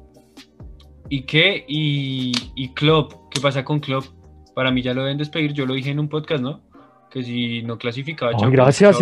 ¿Y 1.15 1.25
qué? 1.25 1.63
Y, 1.69 2.33
y 2.55 2.73
Klopp, 2.73 3.29
¿qué 3.29 3.39
pasa 3.39 3.63
con 3.63 3.81
Klopp? 3.81 4.07
Para 4.55 4.71
mí 4.71 4.81
ya 4.81 4.95
lo 4.95 5.03
deben 5.03 5.19
despedir, 5.19 5.53
yo 5.53 5.67
lo 5.67 5.75
dije 5.75 5.91
en 5.91 6.01
un 6.01 6.09
podcast, 6.09 6.43
¿no? 6.43 6.63
Que 7.11 7.23
si 7.23 7.63
no 7.65 7.77
clasificaba... 7.77 8.33
gracias, 8.51 8.99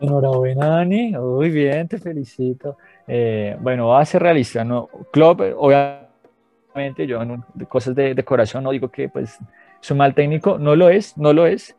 Enhorabuena, 0.00 0.68
Dani. 0.68 1.14
Muy 1.14 1.50
bien, 1.50 1.88
te 1.88 1.98
felicito. 1.98 2.76
Eh, 3.08 3.56
bueno, 3.58 3.88
va 3.88 4.02
a 4.02 4.04
ser 4.04 4.22
realista, 4.22 4.62
¿no? 4.62 4.88
Club, 5.12 5.52
obviamente, 5.58 7.08
yo 7.08 7.20
en 7.20 7.42
cosas 7.68 7.96
de, 7.96 8.14
de, 8.14 8.24
corazón 8.24 8.62
no 8.62 8.70
digo 8.70 8.88
que 8.88 9.08
pues 9.08 9.40
es 9.82 9.90
un 9.90 9.98
mal 9.98 10.14
técnico, 10.14 10.58
no 10.58 10.76
lo 10.76 10.90
es, 10.90 11.18
no 11.18 11.32
lo 11.32 11.44
es, 11.44 11.76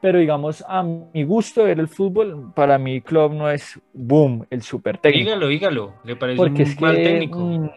pero 0.00 0.18
digamos, 0.18 0.64
a 0.66 0.82
mi 0.82 1.22
gusto 1.22 1.62
ver 1.62 1.78
el 1.78 1.86
fútbol, 1.86 2.52
para 2.52 2.78
mí 2.78 3.00
Club 3.00 3.32
no 3.32 3.48
es, 3.48 3.80
boom, 3.92 4.44
el 4.50 4.62
super 4.62 4.98
técnico. 4.98 5.26
Dígalo, 5.26 5.46
dígalo, 5.46 5.94
le 6.02 6.16
parece 6.16 6.42
un 6.42 6.76
mal 6.80 6.96
técnico. 6.96 7.70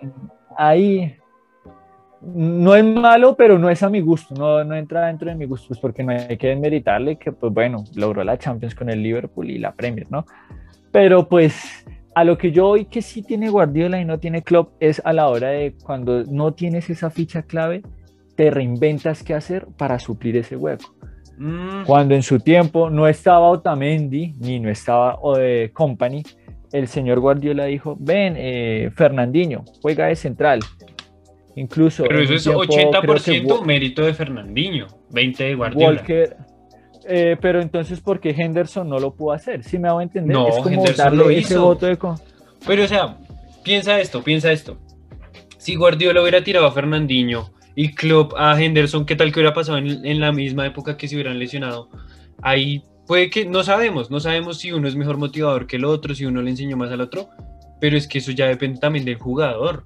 Ahí 0.57 1.15
no 2.21 2.75
es 2.75 2.83
malo, 2.83 3.35
pero 3.35 3.59
no 3.59 3.69
es 3.69 3.83
a 3.83 3.89
mi 3.89 4.01
gusto, 4.01 4.33
no, 4.35 4.63
no 4.63 4.75
entra 4.75 5.07
dentro 5.07 5.29
de 5.29 5.35
mi 5.35 5.45
gusto, 5.45 5.67
pues 5.69 5.79
porque 5.79 6.03
no 6.03 6.11
hay 6.11 6.37
que 6.37 6.47
desmeritarle 6.47 7.17
que, 7.17 7.31
pues 7.31 7.53
bueno, 7.53 7.83
logró 7.95 8.23
la 8.23 8.37
Champions 8.37 8.73
con 8.75 8.89
el 8.89 9.03
Liverpool 9.03 9.49
y 9.49 9.59
la 9.59 9.73
Premier, 9.73 10.07
¿no? 10.09 10.25
Pero 10.91 11.27
pues 11.27 11.85
a 12.15 12.23
lo 12.23 12.37
que 12.37 12.51
yo 12.51 12.67
hoy 12.67 12.85
que 12.85 13.03
sí 13.03 13.21
tiene 13.21 13.49
Guardiola 13.49 14.01
y 14.01 14.05
no 14.05 14.19
tiene 14.19 14.41
Klopp 14.41 14.71
es 14.79 15.01
a 15.05 15.13
la 15.13 15.27
hora 15.27 15.49
de 15.49 15.75
cuando 15.83 16.23
no 16.23 16.53
tienes 16.53 16.89
esa 16.89 17.11
ficha 17.11 17.43
clave, 17.43 17.83
te 18.35 18.49
reinventas 18.49 19.21
qué 19.21 19.35
hacer 19.35 19.67
para 19.77 19.99
suplir 19.99 20.37
ese 20.37 20.55
hueco. 20.55 20.95
Mm. 21.37 21.83
Cuando 21.85 22.15
en 22.15 22.23
su 22.23 22.39
tiempo 22.39 22.89
no 22.89 23.07
estaba 23.07 23.49
Otamendi 23.49 24.33
ni 24.39 24.59
no 24.59 24.69
estaba 24.69 25.19
de 25.37 25.69
Company, 25.71 26.23
el 26.73 26.87
señor 26.87 27.19
Guardiola 27.19 27.65
dijo, 27.65 27.95
ven, 27.99 28.35
eh, 28.37 28.89
Fernandinho, 28.95 29.63
juega 29.81 30.07
de 30.07 30.15
central. 30.15 30.59
Incluso. 31.55 32.03
Pero 32.03 32.19
eso 32.21 32.33
es 32.35 32.43
tiempo, 32.43 32.61
creo 32.61 32.91
que 32.93 32.97
80% 33.41 33.59
Wa- 33.59 33.65
mérito 33.65 34.05
de 34.05 34.13
Fernandinho, 34.13 34.87
20 35.11 35.43
de 35.43 35.55
Guardiola. 35.55 35.99
Walker. 36.01 36.37
eh, 37.09 37.37
pero 37.41 37.61
entonces, 37.61 37.99
¿por 38.01 38.19
qué 38.19 38.29
Henderson 38.37 38.87
no 38.89 38.99
lo 38.99 39.15
pudo 39.15 39.31
hacer? 39.31 39.63
¿Sí 39.63 39.79
me 39.79 39.87
hago 39.87 40.01
entender? 40.01 40.35
No, 40.35 40.47
es 40.49 40.57
como 40.57 40.69
Henderson 40.69 41.05
darle 41.05 41.23
lo 41.23 41.29
ese 41.29 41.39
hizo. 41.53 41.63
voto 41.65 41.85
de. 41.87 41.97
con- 41.97 42.17
Pero, 42.67 42.83
o 42.83 42.87
sea, 42.87 43.17
piensa 43.63 43.99
esto, 43.99 44.21
piensa 44.23 44.51
esto. 44.51 44.77
Si 45.57 45.75
Guardiola 45.75 46.21
hubiera 46.21 46.43
tirado 46.43 46.65
a 46.67 46.71
Fernandinho 46.71 47.49
y 47.75 47.93
Klopp 47.95 48.33
a 48.37 48.61
Henderson, 48.61 49.05
¿qué 49.05 49.15
tal 49.15 49.31
que 49.31 49.39
hubiera 49.39 49.53
pasado 49.53 49.77
en, 49.79 50.05
en 50.05 50.19
la 50.19 50.31
misma 50.31 50.67
época 50.67 50.95
que 50.97 51.07
se 51.07 51.15
hubieran 51.15 51.39
lesionado? 51.39 51.89
Ahí 52.41 52.83
puede 53.07 53.29
que, 53.29 53.45
no 53.45 53.63
sabemos, 53.63 54.11
no 54.11 54.19
sabemos 54.19 54.59
si 54.59 54.71
uno 54.71 54.87
es 54.87 54.95
mejor 54.95 55.17
motivador 55.17 55.65
que 55.65 55.77
el 55.77 55.85
otro, 55.85 56.13
si 56.13 56.25
uno 56.25 56.41
le 56.41 56.51
enseñó 56.51 56.77
más 56.77 56.91
al 56.91 57.01
otro, 57.01 57.29
pero 57.79 57.97
es 57.97 58.07
que 58.07 58.19
eso 58.19 58.31
ya 58.31 58.47
depende 58.47 58.79
también 58.79 59.05
del 59.05 59.17
jugador. 59.17 59.83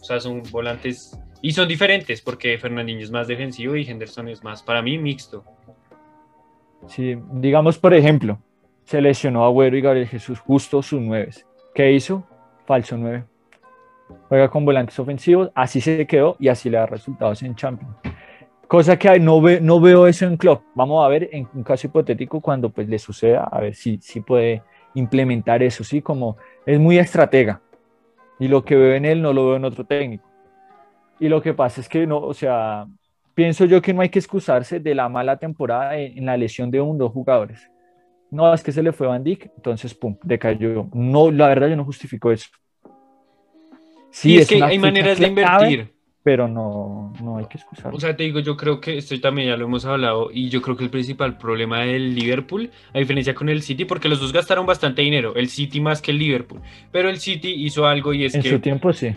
O 0.00 0.04
sea, 0.04 0.18
son 0.18 0.42
volantes 0.50 1.16
y 1.42 1.52
son 1.52 1.68
diferentes 1.68 2.20
porque 2.22 2.58
Fernandinho 2.58 3.02
es 3.02 3.10
más 3.10 3.28
defensivo 3.28 3.76
y 3.76 3.88
Henderson 3.88 4.28
es 4.28 4.42
más, 4.42 4.62
para 4.62 4.82
mí, 4.82 4.98
mixto. 4.98 5.44
Sí, 6.88 7.16
digamos, 7.34 7.78
por 7.78 7.94
ejemplo, 7.94 8.38
se 8.84 9.00
lesionó 9.00 9.44
Agüero 9.44 9.76
y 9.76 9.80
Gabriel 9.80 10.08
Jesús, 10.08 10.40
justo 10.40 10.82
sus 10.82 11.00
nueves. 11.00 11.46
¿Qué 11.74 11.92
hizo? 11.92 12.24
Falso 12.66 12.96
9. 12.96 13.24
Juega 14.28 14.50
con 14.50 14.64
volantes 14.64 14.98
ofensivos, 14.98 15.50
así 15.54 15.80
se 15.80 16.06
quedó 16.06 16.36
y 16.38 16.48
así 16.48 16.68
le 16.70 16.78
da 16.78 16.86
resultados 16.86 17.42
en 17.42 17.54
Champions. 17.54 17.96
Cosa 18.68 18.98
que 18.98 19.20
no, 19.20 19.40
ve- 19.40 19.60
no 19.60 19.80
veo 19.80 20.06
eso 20.06 20.24
en 20.26 20.36
Klopp. 20.36 20.62
Vamos 20.74 21.04
a 21.04 21.08
ver 21.08 21.28
en 21.32 21.46
un 21.54 21.62
caso 21.62 21.86
hipotético 21.86 22.40
cuando 22.40 22.70
pues 22.70 22.88
le 22.88 22.98
suceda, 22.98 23.44
a 23.44 23.60
ver 23.60 23.74
si, 23.74 23.98
si 24.00 24.20
puede 24.20 24.62
implementar 24.94 25.62
eso, 25.62 25.84
sí, 25.84 26.00
como 26.00 26.36
es 26.64 26.78
muy 26.80 26.98
estratega. 26.98 27.60
Y 28.38 28.48
lo 28.48 28.64
que 28.64 28.74
veo 28.74 28.94
en 28.94 29.04
él 29.04 29.20
no 29.20 29.32
lo 29.32 29.46
veo 29.46 29.56
en 29.56 29.64
otro 29.64 29.84
técnico. 29.84 30.28
Y 31.20 31.28
lo 31.28 31.40
que 31.42 31.54
pasa 31.54 31.80
es 31.80 31.88
que 31.88 32.06
no, 32.06 32.18
o 32.18 32.34
sea, 32.34 32.86
pienso 33.34 33.64
yo 33.66 33.80
que 33.80 33.92
no 33.94 34.00
hay 34.00 34.08
que 34.08 34.18
excusarse 34.18 34.80
de 34.80 34.94
la 34.94 35.08
mala 35.08 35.36
temporada 35.36 35.96
en, 35.96 36.18
en 36.18 36.26
la 36.26 36.36
lesión 36.36 36.70
de 36.70 36.80
un 36.80 36.98
dos 36.98 37.12
jugadores. 37.12 37.70
No, 38.30 38.52
es 38.52 38.62
que 38.62 38.72
se 38.72 38.82
le 38.82 38.92
fue 38.92 39.06
Van 39.06 39.22
Dijk, 39.22 39.50
entonces, 39.56 39.94
pum, 39.94 40.16
decayó. 40.22 40.88
No, 40.94 41.30
la 41.30 41.48
verdad 41.48 41.68
yo 41.68 41.76
no 41.76 41.84
justifico 41.84 42.32
eso. 42.32 42.48
Sí, 44.10 44.38
es, 44.38 44.48
que 44.48 44.56
una 44.56 44.66
hay 44.66 44.78
maneras 44.78 45.18
de 45.18 45.26
invertir. 45.26 45.91
Pero 46.24 46.46
no, 46.46 47.12
no 47.20 47.38
hay 47.38 47.46
que 47.46 47.58
excusarse. 47.58 47.96
O 47.96 47.98
sea, 47.98 48.16
te 48.16 48.22
digo, 48.22 48.38
yo 48.38 48.56
creo 48.56 48.80
que 48.80 48.96
esto 48.96 49.18
también 49.20 49.48
ya 49.48 49.56
lo 49.56 49.64
hemos 49.64 49.84
hablado 49.84 50.30
y 50.32 50.50
yo 50.50 50.62
creo 50.62 50.76
que 50.76 50.84
el 50.84 50.90
principal 50.90 51.36
problema 51.36 51.80
del 51.80 52.14
Liverpool, 52.14 52.70
a 52.94 52.98
diferencia 52.98 53.34
con 53.34 53.48
el 53.48 53.62
City, 53.62 53.84
porque 53.84 54.08
los 54.08 54.20
dos 54.20 54.32
gastaron 54.32 54.64
bastante 54.64 55.02
dinero, 55.02 55.34
el 55.34 55.48
City 55.48 55.80
más 55.80 56.00
que 56.00 56.12
el 56.12 56.18
Liverpool, 56.18 56.60
pero 56.92 57.08
el 57.08 57.18
City 57.18 57.50
hizo 57.50 57.86
algo 57.86 58.14
y 58.14 58.24
es 58.24 58.34
en 58.36 58.42
que 58.42 58.50
su 58.50 58.60
tiempo 58.60 58.92
sí. 58.92 59.12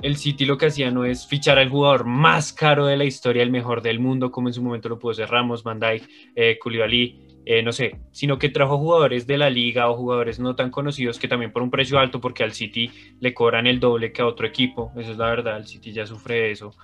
el 0.00 0.16
City 0.16 0.44
lo 0.44 0.56
que 0.56 0.66
hacía 0.66 0.92
no 0.92 1.04
es 1.04 1.26
fichar 1.26 1.58
al 1.58 1.68
jugador 1.68 2.04
más 2.04 2.52
caro 2.52 2.86
de 2.86 2.96
la 2.96 3.04
historia, 3.04 3.42
el 3.42 3.50
mejor 3.50 3.82
del 3.82 3.98
mundo, 3.98 4.30
como 4.30 4.48
en 4.48 4.54
su 4.54 4.62
momento 4.62 4.88
lo 4.88 5.00
pudo 5.00 5.14
ser 5.14 5.28
Ramos, 5.28 5.64
Van 5.64 5.80
Dijk, 5.80 6.08
eh, 6.36 6.56
Koulibaly, 6.60 7.31
eh, 7.44 7.62
no 7.62 7.72
sé, 7.72 7.98
sino 8.12 8.38
que 8.38 8.48
trajo 8.48 8.78
jugadores 8.78 9.26
de 9.26 9.36
la 9.38 9.50
liga 9.50 9.88
o 9.90 9.94
jugadores 9.96 10.38
no 10.38 10.54
tan 10.54 10.70
conocidos 10.70 11.18
que 11.18 11.28
también 11.28 11.52
por 11.52 11.62
un 11.62 11.70
precio 11.70 11.98
alto, 11.98 12.20
porque 12.20 12.44
al 12.44 12.52
City 12.52 12.90
le 13.20 13.34
cobran 13.34 13.66
el 13.66 13.80
doble 13.80 14.12
que 14.12 14.22
a 14.22 14.26
otro 14.26 14.46
equipo, 14.46 14.92
eso 14.96 15.12
es 15.12 15.18
la 15.18 15.26
verdad, 15.26 15.56
el 15.56 15.66
City 15.66 15.92
ya 15.92 16.06
sufre 16.06 16.50
eso. 16.50 16.74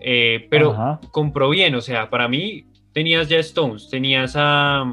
Eh, 0.00 0.46
pero 0.50 0.72
Ajá. 0.72 1.00
compró 1.10 1.48
bien, 1.50 1.74
o 1.74 1.80
sea, 1.80 2.10
para 2.10 2.26
mí 2.28 2.64
tenías 2.92 3.28
ya 3.28 3.38
Stones, 3.38 3.88
tenías 3.88 4.34
a... 4.36 4.84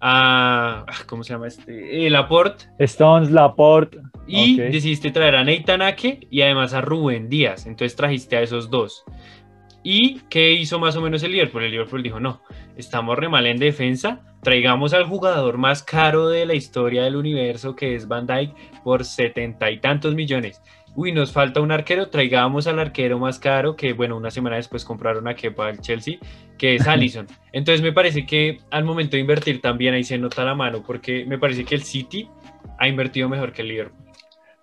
a 0.00 0.86
¿Cómo 1.06 1.24
se 1.24 1.32
llama 1.32 1.48
este? 1.48 2.06
El 2.06 2.12
Laporte, 2.12 2.66
Stones, 2.78 3.30
Laporte. 3.30 3.98
y 4.26 4.54
Ok. 4.60 4.70
decidiste 4.72 5.10
traer 5.10 5.36
a 5.36 5.44
Nathan 5.44 5.82
Ake 5.82 6.26
y 6.30 6.42
además 6.42 6.74
a 6.74 6.80
Rubén 6.80 7.28
Díaz. 7.28 7.66
Entonces 7.66 7.96
trajiste 7.96 8.36
a 8.36 8.42
esos 8.42 8.70
dos. 8.70 9.04
¿Y 9.86 10.20
qué 10.30 10.52
hizo 10.52 10.78
más 10.78 10.96
o 10.96 11.02
menos 11.02 11.22
el 11.22 11.32
Liverpool? 11.32 11.62
El 11.62 11.72
Liverpool 11.72 12.02
dijo, 12.02 12.18
no, 12.18 12.40
estamos 12.74 13.18
re 13.18 13.28
mal 13.28 13.46
en 13.46 13.58
defensa, 13.58 14.22
traigamos 14.42 14.94
al 14.94 15.04
jugador 15.04 15.58
más 15.58 15.82
caro 15.82 16.28
de 16.30 16.46
la 16.46 16.54
historia 16.54 17.04
del 17.04 17.16
universo, 17.16 17.76
que 17.76 17.94
es 17.94 18.08
Van 18.08 18.26
Dijk, 18.26 18.54
por 18.82 19.04
setenta 19.04 19.70
y 19.70 19.80
tantos 19.80 20.14
millones. 20.14 20.62
Uy, 20.96 21.12
nos 21.12 21.32
falta 21.32 21.60
un 21.60 21.70
arquero, 21.70 22.08
traigamos 22.08 22.66
al 22.66 22.78
arquero 22.78 23.18
más 23.18 23.38
caro, 23.38 23.76
que 23.76 23.92
bueno, 23.92 24.16
una 24.16 24.30
semana 24.30 24.56
después 24.56 24.86
compraron 24.86 25.28
a 25.28 25.34
Kepa 25.34 25.66
al 25.66 25.80
Chelsea, 25.80 26.18
que 26.56 26.76
es 26.76 26.88
Allison. 26.88 27.26
Entonces 27.52 27.82
me 27.82 27.92
parece 27.92 28.24
que 28.24 28.60
al 28.70 28.84
momento 28.84 29.16
de 29.16 29.20
invertir 29.20 29.60
también 29.60 29.92
ahí 29.92 30.04
se 30.04 30.16
nota 30.16 30.44
la 30.44 30.54
mano, 30.54 30.82
porque 30.82 31.26
me 31.26 31.38
parece 31.38 31.66
que 31.66 31.74
el 31.74 31.82
City 31.82 32.26
ha 32.78 32.88
invertido 32.88 33.28
mejor 33.28 33.52
que 33.52 33.60
el 33.60 33.68
Liverpool. 33.68 34.03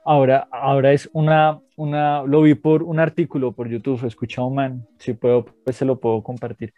Ahora, 0.03 0.47
ahora 0.51 0.93
es 0.93 1.09
una, 1.13 1.59
una, 1.75 2.23
lo 2.23 2.41
vi 2.41 2.55
por 2.55 2.81
un 2.83 2.99
artículo 2.99 3.51
por 3.51 3.69
YouTube, 3.69 4.03
escuché 4.05 4.41
a 4.41 4.45
un 4.45 4.55
man, 4.55 4.87
si 4.97 5.13
puedo, 5.13 5.45
pues 5.63 5.75
se 5.75 5.85
lo 5.85 5.99
puedo 5.99 6.23
compartir. 6.23 6.73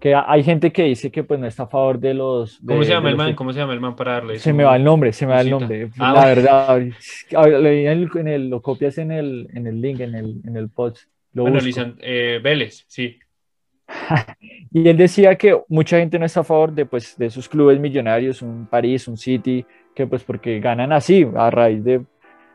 Que 0.00 0.14
ha- 0.14 0.24
hay 0.26 0.42
gente 0.42 0.72
que 0.72 0.84
dice 0.84 1.10
que 1.12 1.22
pues 1.22 1.38
no 1.38 1.46
está 1.46 1.64
a 1.64 1.66
favor 1.68 1.98
de 1.98 2.14
los... 2.14 2.58
¿Cómo 2.66 2.80
de- 2.80 2.86
se 2.86 2.92
llama 2.92 3.10
el 3.10 3.16
man? 3.16 3.34
¿Cómo 3.34 3.52
se 3.52 3.58
llama 3.60 3.74
el 3.74 3.80
man 3.80 3.94
para 3.94 4.12
darle 4.14 4.38
Se 4.38 4.52
me 4.52 4.64
va 4.64 4.74
el 4.76 4.82
nombre, 4.84 5.12
se 5.12 5.26
me 5.26 5.32
va 5.32 5.40
el 5.42 5.50
nombre. 5.50 5.90
Ah, 5.98 6.12
la 6.14 6.24
verdad, 6.26 6.80
en 6.80 8.28
el, 8.28 8.48
lo 8.50 8.60
copias 8.62 8.98
en 8.98 9.12
el, 9.12 9.48
en 9.52 9.66
el 9.66 9.80
link, 9.80 10.00
en 10.00 10.14
el, 10.14 10.40
en 10.44 10.56
el 10.56 10.68
post. 10.70 11.04
Lo 11.34 11.42
Bueno. 11.42 11.60
Lisan- 11.60 11.96
eh, 12.00 12.40
Vélez, 12.42 12.84
sí. 12.88 13.18
Y 14.72 14.88
él 14.88 14.96
decía 14.96 15.36
que 15.36 15.60
mucha 15.68 15.98
gente 15.98 16.18
no 16.18 16.24
está 16.24 16.40
a 16.40 16.44
favor 16.44 16.72
de, 16.72 16.86
pues, 16.86 17.16
de 17.18 17.26
esos 17.26 17.48
clubes 17.48 17.78
millonarios, 17.78 18.40
un 18.42 18.66
París, 18.66 19.06
un 19.06 19.16
City, 19.18 19.64
que 19.94 20.06
pues 20.06 20.24
porque 20.24 20.60
ganan 20.60 20.92
así, 20.92 21.26
a 21.36 21.50
raíz 21.50 21.84
de, 21.84 22.02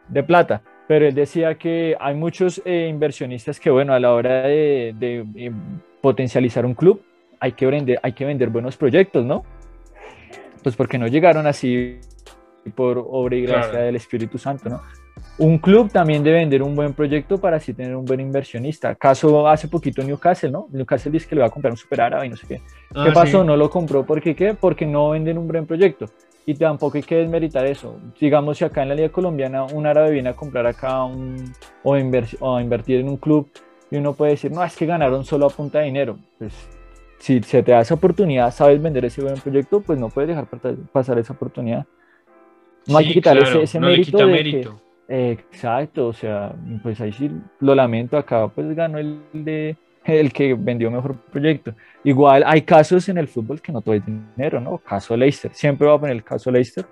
de 0.07 0.23
plata. 0.23 0.61
Pero 0.87 1.05
él 1.07 1.13
decía 1.13 1.55
que 1.55 1.97
hay 1.99 2.15
muchos 2.15 2.61
eh, 2.63 2.87
inversionistas 2.89 3.59
que, 3.59 3.69
bueno, 3.69 3.93
a 3.93 3.99
la 3.99 4.13
hora 4.13 4.43
de, 4.43 4.95
de, 4.97 5.25
eh, 5.35 5.51
potencializar 6.01 6.65
un 6.65 6.73
club, 6.73 7.01
hay 7.39 7.51
que, 7.51 7.65
vender, 7.65 7.99
hay 8.01 8.13
que 8.13 8.23
vender 8.25 8.49
buenos 8.49 8.77
proyectos, 8.77 9.25
¿no? 9.25 9.43
Pues 10.63 10.75
porque 10.75 10.97
no 10.97 11.07
llegaron 11.07 11.45
así 11.45 11.99
por 12.75 12.97
obra 13.09 13.35
y 13.35 13.41
gracia 13.43 13.71
Claro. 13.71 13.85
del 13.85 13.95
Espíritu 13.95 14.37
Santo, 14.37 14.69
¿no? 14.69 14.81
Un 15.39 15.59
club 15.59 15.91
también 15.91 16.23
debe 16.23 16.37
vender 16.39 16.63
un 16.63 16.75
buen 16.75 16.93
proyecto 16.93 17.39
para 17.39 17.57
así 17.57 17.73
tener 17.73 17.95
un 17.95 18.05
buen 18.05 18.19
inversionista. 18.19 18.95
Caso 18.95 19.47
hace 19.47 19.67
poquito 19.67 20.01
Newcastle, 20.03 20.49
¿no? 20.49 20.67
Newcastle 20.71 21.11
dice 21.11 21.27
que 21.27 21.35
le 21.35 21.41
va 21.41 21.47
a 21.47 21.51
comprar 21.51 21.71
un 21.71 21.77
super 21.77 22.01
árabe 22.01 22.25
y 22.25 22.29
no 22.29 22.35
sé 22.35 22.47
qué. 22.47 22.55
¿Qué 22.55 22.63
Ah, 22.95 23.11
pasó? 23.13 23.41
sí. 23.41 23.47
No 23.47 23.55
lo 23.55 23.69
compró 23.69 24.03
porque 24.05 24.35
qué? 24.35 24.55
Porque 24.55 24.85
no 24.85 25.11
venden 25.11 25.37
un 25.37 25.47
buen 25.47 25.65
proyecto. 25.67 26.05
Y 26.49 26.55
tampoco 26.55 26.95
hay 26.95 27.03
que 27.03 27.17
desmeritar 27.17 27.65
eso. 27.65 27.99
Digamos, 28.19 28.57
si 28.57 28.63
acá 28.63 28.81
en 28.81 28.87
la 28.89 28.95
Liga 28.95 29.09
Colombiana 29.09 29.65
un 29.65 29.85
árabe 29.85 30.11
viene 30.11 30.29
a 30.29 30.33
comprar 30.33 30.65
acá 30.65 31.03
un, 31.03 31.51
o, 31.83 31.97
inver- 31.97 32.37
o 32.39 32.55
a 32.55 32.61
invertir 32.61 33.01
en 33.01 33.09
un 33.09 33.17
club 33.17 33.49
y 33.91 33.97
uno 33.97 34.13
puede 34.13 34.31
decir, 34.31 34.51
no, 34.53 34.63
es 34.63 34.73
que 34.75 34.85
ganaron 34.85 35.25
solo 35.25 35.45
a 35.47 35.49
punta 35.49 35.79
de 35.79 35.85
dinero. 35.85 36.17
Pues 36.37 36.53
si 37.19 37.43
se 37.43 37.61
te 37.63 37.73
da 37.73 37.81
esa 37.81 37.95
oportunidad, 37.95 38.49
sabes 38.53 38.81
vender 38.81 39.03
ese 39.03 39.21
buen 39.21 39.35
proyecto, 39.35 39.81
pues 39.81 39.99
no 39.99 40.07
puedes 40.07 40.29
dejar 40.29 40.45
pa- 40.47 40.73
pasar 40.93 41.19
esa 41.19 41.33
oportunidad. 41.33 41.85
No 42.87 42.97
hay 42.97 43.11
que 43.13 43.21
claro, 43.21 43.41
ese, 43.41 43.63
ese 43.63 43.79
no 43.81 43.87
le 43.87 43.97
mérito 43.97 44.17
quita 44.17 44.25
de 44.25 44.31
que- 44.37 44.43
mérito. 44.43 44.81
eh, 45.09 45.31
exacto, 45.31 46.07
o 46.07 46.13
sea, 46.13 46.53
pues 46.81 47.01
ahí 47.01 47.11
sí 47.11 47.29
lo 47.59 47.75
lamento, 47.75 48.17
acá 48.17 48.47
pues 48.47 48.73
ganó 48.73 48.99
el 48.99 49.19
de 49.33 49.75
el 50.15 50.31
que 50.31 50.53
vendió 50.53 50.89
mejor 50.89 51.15
proyecto. 51.15 51.73
Igual 52.03 52.43
hay 52.45 52.61
casos 52.61 53.09
en 53.09 53.17
el 53.17 53.27
fútbol 53.27 53.61
que 53.61 53.71
no 53.71 53.81
todo 53.81 53.95
es 53.95 54.03
dinero, 54.05 54.61
¿no? 54.61 54.77
Caso 54.77 55.17
Leicester, 55.17 55.51
siempre 55.53 55.87
voy 55.87 55.97
a 55.97 55.99
poner 55.99 56.15
el 56.15 56.23
caso 56.23 56.51
Leicester, 56.51 56.85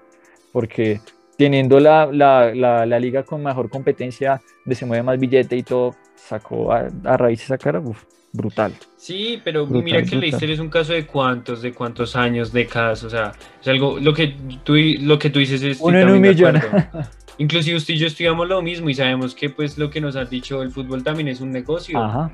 porque 0.52 1.00
teniendo 1.38 1.80
la, 1.80 2.08
la, 2.12 2.54
la, 2.54 2.86
la 2.86 3.00
liga 3.00 3.24
con 3.24 3.44
mejor 3.44 3.70
competencia, 3.70 4.42
se 4.70 4.86
mueve 4.86 5.04
más 5.04 5.20
billete 5.20 5.56
y 5.56 5.64
todo, 5.64 5.96
sacó 6.16 6.72
a, 6.72 6.88
a 7.04 7.18
raíz 7.18 7.44
esa 7.44 7.58
cara, 7.58 7.80
uf, 7.80 8.04
brutal. 8.34 8.74
Sí, 8.98 9.42
pero 9.44 9.66
Brutal, 9.66 9.84
mira 9.84 10.04
que. 10.04 10.16
Leicester 10.16 10.50
es 10.50 10.60
un 10.60 10.70
caso 10.70 10.94
de 10.94 11.06
cuántos, 11.06 11.62
de 11.62 11.74
cuántos 11.74 12.16
años, 12.16 12.52
décadas, 12.52 13.04
o 13.04 13.10
sea, 13.10 13.34
es 13.62 13.68
algo, 13.68 14.00
lo 14.00 14.14
que 14.14 14.36
tú, 14.64 14.76
lo 15.02 15.20
que 15.20 15.30
tú 15.30 15.40
dices 15.40 15.62
es... 15.62 15.80
Uno 15.82 16.00
en 16.00 16.10
un 16.10 16.22
millón. 16.22 16.62
Inclusive 17.38 17.76
usted 17.76 17.96
y 17.96 17.98
yo 17.98 18.08
estudiamos 18.08 18.48
lo 18.48 18.62
mismo 18.62 18.90
y 18.90 18.94
sabemos 18.94 19.36
que 19.36 19.50
pues 19.50 19.78
lo 19.78 19.90
que 19.90 20.00
nos 20.00 20.16
has 20.16 20.30
dicho 20.30 20.62
el 20.62 20.72
fútbol 20.72 21.04
también 21.04 21.28
es 21.28 21.42
un 21.42 21.52
negocio. 21.52 22.02
Ajá. 22.02 22.32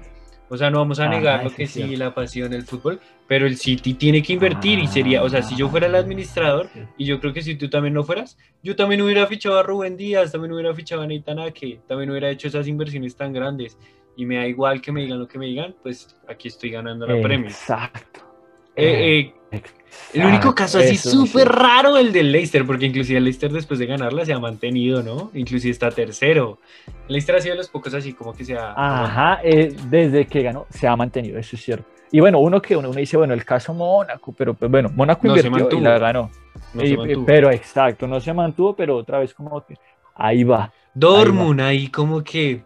O 0.54 0.58
sea, 0.58 0.70
no 0.70 0.80
vamos 0.80 1.00
a 1.00 1.08
negar 1.08 1.44
lo 1.44 1.48
eso 1.48 1.56
que 1.56 1.66
sí, 1.66 1.82
cierto. 1.82 1.98
la 1.98 2.14
pasión 2.14 2.52
del 2.52 2.64
fútbol, 2.64 3.00
pero 3.26 3.48
el 3.48 3.56
City 3.56 3.94
tiene 3.94 4.22
que 4.22 4.34
invertir 4.34 4.80
y 4.80 4.88
sería, 4.88 5.24
o 5.24 5.30
sea, 5.30 5.42
si 5.42 5.56
yo 5.56 5.70
fuera 5.70 5.88
el 5.88 5.96
administrador, 5.96 6.68
y 6.98 7.06
yo 7.06 7.22
creo 7.22 7.32
que 7.32 7.42
si 7.42 7.56
tú 7.56 7.70
también 7.70 7.94
no 7.94 8.04
fueras, 8.04 8.38
yo 8.62 8.76
también 8.76 9.02
hubiera 9.02 9.26
fichado 9.28 9.58
a 9.58 9.64
Rubén 9.64 9.96
Díaz, 9.96 10.34
también 10.34 10.52
hubiera 10.52 10.74
fichado 10.74 11.04
a 11.04 11.08
Nathan 11.08 11.40
Ake, 11.40 11.80
también 11.88 12.10
hubiera 12.12 12.30
hecho 12.30 12.50
esas 12.50 12.68
inversiones 12.68 13.16
tan 13.16 13.32
grandes. 13.32 13.78
Y 14.18 14.26
me 14.26 14.36
da 14.36 14.46
igual 14.46 14.82
que 14.82 14.92
me 14.92 15.04
digan 15.04 15.20
lo 15.20 15.28
que 15.30 15.40
me 15.40 15.46
digan, 15.46 15.74
pues 15.82 16.18
aquí 16.28 16.50
estoy 16.50 16.72
ganando 16.72 17.08
la 17.08 17.22
premio. 17.22 17.48
Exacto. 17.48 18.20
Eh, 18.76 19.34
eh, 19.54 19.62
el 20.14 20.26
único 20.26 20.54
caso 20.56 20.80
así 20.80 20.98
súper 20.98 21.48
sí. 21.48 21.54
raro 21.54 21.98
el 21.98 22.12
del 22.12 22.32
Leicester, 22.32 22.66
porque 22.66 22.86
inclusive 22.86 23.18
el 23.18 23.24
Leicester 23.24 23.52
después 23.52 23.80
de 23.80 23.86
ganarla 23.86 24.26
se 24.26 24.34
ha 24.34 24.40
mantenido, 24.40 25.02
¿no? 25.04 25.32
Inclusive 25.34 25.72
está 25.72 25.90
tercero. 25.92 26.60
El 27.08 27.14
Leicester 27.14 27.36
ha 27.36 27.42
sido 27.42 27.54
de 27.54 27.58
los 27.60 27.70
pocos 27.70 27.94
así 27.94 28.14
como 28.14 28.34
que 28.34 28.44
se 28.46 28.58
ha... 28.58 28.74
Ajá, 28.76 29.40
eh, 29.44 29.76
desde 29.90 30.26
que 30.28 30.42
ganó 30.44 30.66
se 30.70 30.88
ha 30.88 30.96
mantenido, 30.96 31.38
eso 31.40 31.56
es 31.56 31.64
cierto. 31.64 31.86
Y 32.12 32.20
bueno, 32.20 32.40
uno 32.40 32.62
que 32.62 32.76
uno, 32.76 32.90
uno 32.90 33.00
dice, 33.00 33.16
bueno, 33.16 33.34
el 33.34 33.46
caso 33.46 33.74
Mónaco, 33.74 34.34
pero 34.34 34.54
pues 34.54 34.70
bueno, 34.70 34.90
Mónaco 34.94 35.28
No 35.28 35.38
invirtió 35.38 35.78
y 35.78 35.82
la 35.82 35.98
ganó. 35.98 36.30
no 36.74 36.84
mantuvo. 36.84 37.26
pero 37.26 37.50
exacto, 37.52 38.06
no 38.06 38.20
se 38.20 38.34
mantuvo, 38.34 38.76
pero 38.76 38.98
otra 38.98 39.20
vez 39.20 39.34
como 39.34 39.66
que 39.66 39.76
ahí 40.16 40.44
va. 40.44 40.74
Dortmund 40.94 41.62
ahí 41.62 41.88
como 41.88 42.22
que... 42.22 42.64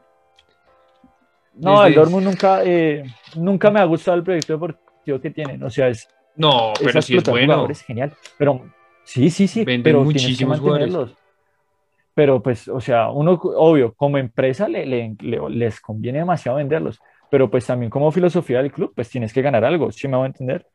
No, 1.54 1.74
Desde- 1.82 1.88
el 1.88 1.96
Dortmund 1.96 2.26
nunca, 2.26 2.64
eh, 2.64 3.04
nunca 3.36 3.70
me 3.70 3.80
ha 3.80 3.86
gustado 3.86 4.18
el 4.18 4.24
proyecto 4.24 4.54
deportivo 4.54 5.22
que 5.22 5.30
tienen. 5.30 5.62
O 5.64 5.70
sea, 5.70 5.88
es, 5.90 6.08
No, 6.38 6.74
es 6.74 6.80
pero 6.84 7.02
sí 7.02 7.16
es 7.18 7.24
bueno. 7.24 7.54
jugadores, 7.54 7.82
genial. 7.82 8.14
Pero 8.38 8.62
sí, 9.04 9.30
sí, 9.30 9.48
sí, 9.48 9.64
Venden 9.64 9.84
pero 9.84 10.00
tienes 10.04 10.14
que 10.14 10.24
muchísimos 10.24 10.60
jugadores. 10.60 10.88
mantenerlos. 10.94 11.18
Pero 12.14 12.42
pues, 12.42 12.68
o 12.68 12.80
sea, 12.80 13.10
uno, 13.10 13.34
obvio, 13.34 13.94
como 13.94 14.18
empresa 14.18 14.68
le, 14.70 14.86
le- 14.86 15.16
le- 15.22 15.50
les 15.50 15.80
conviene 15.82 16.20
demasiado 16.20 16.58
venderlos. 16.58 17.00
Pero 17.30 17.50
pues 17.52 17.66
también 17.66 17.90
como 17.90 18.12
filosofía 18.12 18.62
del 18.62 18.72
club, 18.72 18.94
pues 18.96 19.10
tienes 19.10 19.34
que 19.34 19.42
ganar 19.42 19.66
algo, 19.66 19.92
¿sí 19.92 20.08
me 20.08 20.16
va 20.18 20.24
a 20.24 20.28
entender? 20.28 20.66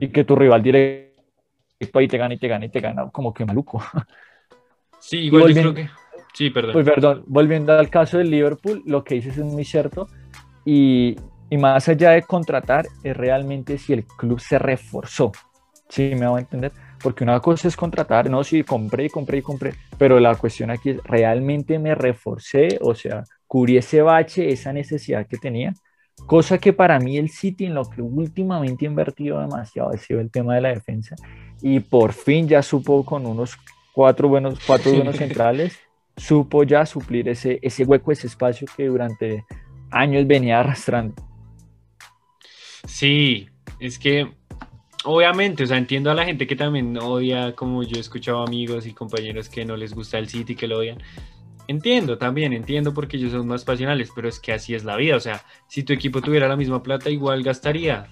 Y 0.00 0.08
que 0.08 0.24
tu 0.24 0.34
rival 0.36 0.62
directo 0.62 1.98
ahí 1.98 2.08
te 2.08 2.18
gana 2.18 2.34
y 2.34 2.38
te 2.38 2.48
gana 2.48 2.64
y 2.64 2.68
te 2.68 2.80
gana, 2.80 3.08
como 3.10 3.32
que 3.32 3.44
maluco. 3.44 3.80
Sí, 5.00 5.18
igual 5.18 5.54
yo 5.54 5.60
creo 5.60 5.74
que. 5.74 5.88
Sí, 6.34 6.50
perdón. 6.50 6.72
Pues 6.72 6.84
perdón, 6.84 7.24
volviendo 7.28 7.72
al 7.72 7.88
caso 7.88 8.18
del 8.18 8.30
Liverpool, 8.30 8.82
lo 8.84 9.04
que 9.04 9.14
dices 9.14 9.38
es 9.38 9.44
muy 9.44 9.64
cierto. 9.64 10.08
Y, 10.64 11.14
y 11.50 11.56
más 11.56 11.88
allá 11.88 12.10
de 12.10 12.22
contratar, 12.22 12.86
es 13.02 13.16
realmente 13.16 13.78
si 13.78 13.92
el 13.92 14.04
club 14.04 14.40
se 14.40 14.58
reforzó. 14.58 15.32
Sí, 15.88 16.12
me 16.14 16.26
va 16.26 16.36
a 16.36 16.40
entender. 16.40 16.72
Porque 17.02 17.24
una 17.24 17.40
cosa 17.40 17.68
es 17.68 17.76
contratar, 17.76 18.28
no, 18.28 18.42
sí, 18.44 18.64
compré 18.64 19.04
y 19.04 19.08
compré 19.08 19.38
y 19.38 19.42
compré. 19.42 19.74
Pero 19.96 20.18
la 20.20 20.34
cuestión 20.34 20.70
aquí 20.70 20.90
es, 20.90 21.02
¿realmente 21.04 21.78
me 21.78 21.94
reforcé? 21.94 22.78
O 22.82 22.94
sea, 22.94 23.24
cubrí 23.46 23.76
ese 23.76 24.02
bache, 24.02 24.50
esa 24.50 24.72
necesidad 24.72 25.26
que 25.26 25.38
tenía. 25.38 25.72
Cosa 26.26 26.58
que 26.58 26.72
para 26.72 26.98
mí 26.98 27.16
el 27.16 27.30
City 27.30 27.66
en 27.66 27.74
lo 27.74 27.84
que 27.84 28.02
últimamente 28.02 28.84
ha 28.84 28.88
invertido 28.88 29.40
demasiado 29.40 29.90
ha 29.90 29.96
sido 29.96 30.20
el 30.20 30.30
tema 30.30 30.56
de 30.56 30.60
la 30.60 30.70
defensa. 30.70 31.14
Y 31.62 31.80
por 31.80 32.12
fin 32.12 32.48
ya 32.48 32.62
supo 32.62 33.04
con 33.04 33.24
unos 33.24 33.56
cuatro 33.92 34.28
buenos, 34.28 34.58
cuatro 34.66 34.92
buenos 34.92 35.16
centrales 35.16 35.78
supo 36.18 36.64
ya 36.64 36.84
suplir 36.84 37.28
ese, 37.28 37.58
ese 37.62 37.84
hueco, 37.84 38.12
ese 38.12 38.26
espacio 38.26 38.66
que 38.76 38.86
durante 38.86 39.44
años 39.90 40.26
venía 40.26 40.60
arrastrando. 40.60 41.14
Sí, 42.86 43.48
es 43.80 43.98
que 43.98 44.32
obviamente, 45.04 45.64
o 45.64 45.66
sea, 45.66 45.78
entiendo 45.78 46.10
a 46.10 46.14
la 46.14 46.24
gente 46.24 46.46
que 46.46 46.56
también 46.56 46.96
odia, 46.98 47.54
como 47.54 47.82
yo 47.82 47.96
he 47.96 48.00
escuchado 48.00 48.42
amigos 48.42 48.86
y 48.86 48.92
compañeros 48.92 49.48
que 49.48 49.64
no 49.64 49.76
les 49.76 49.94
gusta 49.94 50.18
el 50.18 50.28
City, 50.28 50.54
que 50.54 50.68
lo 50.68 50.78
odian. 50.78 50.98
Entiendo 51.66 52.16
también, 52.16 52.52
entiendo 52.52 52.94
porque 52.94 53.18
ellos 53.18 53.32
son 53.32 53.46
más 53.46 53.64
pasionales, 53.64 54.10
pero 54.14 54.28
es 54.28 54.40
que 54.40 54.52
así 54.52 54.74
es 54.74 54.84
la 54.84 54.96
vida. 54.96 55.16
O 55.16 55.20
sea, 55.20 55.42
si 55.68 55.82
tu 55.82 55.92
equipo 55.92 56.22
tuviera 56.22 56.48
la 56.48 56.56
misma 56.56 56.82
plata, 56.82 57.10
igual 57.10 57.42
gastaría. 57.42 58.08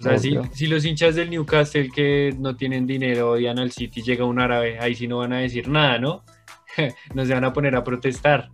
O 0.00 0.02
sea, 0.02 0.18
si, 0.18 0.66
los 0.66 0.84
hinchas 0.84 1.14
del 1.14 1.30
Newcastle 1.30 1.88
que 1.94 2.34
no 2.36 2.56
tienen 2.56 2.88
dinero 2.88 3.30
odian 3.30 3.60
al 3.60 3.70
City, 3.70 4.02
llega 4.02 4.24
un 4.24 4.40
árabe, 4.40 4.80
ahí 4.80 4.96
sí 4.96 5.06
no 5.06 5.18
van 5.18 5.32
a 5.32 5.38
decir 5.38 5.68
nada, 5.68 5.98
¿no? 5.98 6.24
no 7.14 7.24
se 7.24 7.34
van 7.34 7.44
a 7.44 7.52
poner 7.52 7.76
a 7.76 7.84
protestar. 7.84 8.50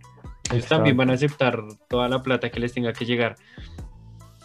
Ellos 0.51 0.67
también 0.67 0.95
van 0.95 1.09
a 1.09 1.13
aceptar 1.13 1.63
toda 1.87 2.07
la 2.07 2.21
plata 2.21 2.51
que 2.51 2.59
les 2.59 2.73
tenga 2.73 2.93
que 2.93 3.05
llegar. 3.05 3.35